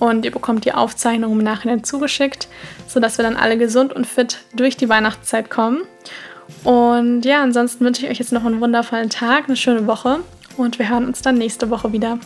und 0.00 0.24
ihr 0.24 0.30
bekommt 0.30 0.64
die 0.64 0.72
Aufzeichnung 0.72 1.32
im 1.32 1.44
Nachhinein 1.44 1.84
zugeschickt, 1.84 2.48
sodass 2.88 3.18
wir 3.18 3.22
dann 3.22 3.36
alle 3.36 3.58
gesund 3.58 3.92
und 3.92 4.06
fit 4.06 4.38
durch 4.54 4.76
die 4.76 4.88
Weihnachtszeit 4.88 5.50
kommen. 5.50 5.82
Und 6.64 7.24
ja, 7.24 7.42
ansonsten 7.42 7.84
wünsche 7.84 8.04
ich 8.04 8.10
euch 8.10 8.18
jetzt 8.18 8.32
noch 8.32 8.44
einen 8.44 8.60
wundervollen 8.60 9.10
Tag, 9.10 9.44
eine 9.46 9.56
schöne 9.56 9.86
Woche 9.86 10.20
und 10.56 10.78
wir 10.78 10.88
hören 10.88 11.06
uns 11.06 11.22
dann 11.22 11.36
nächste 11.36 11.70
Woche 11.70 11.92
wieder. 11.92 12.18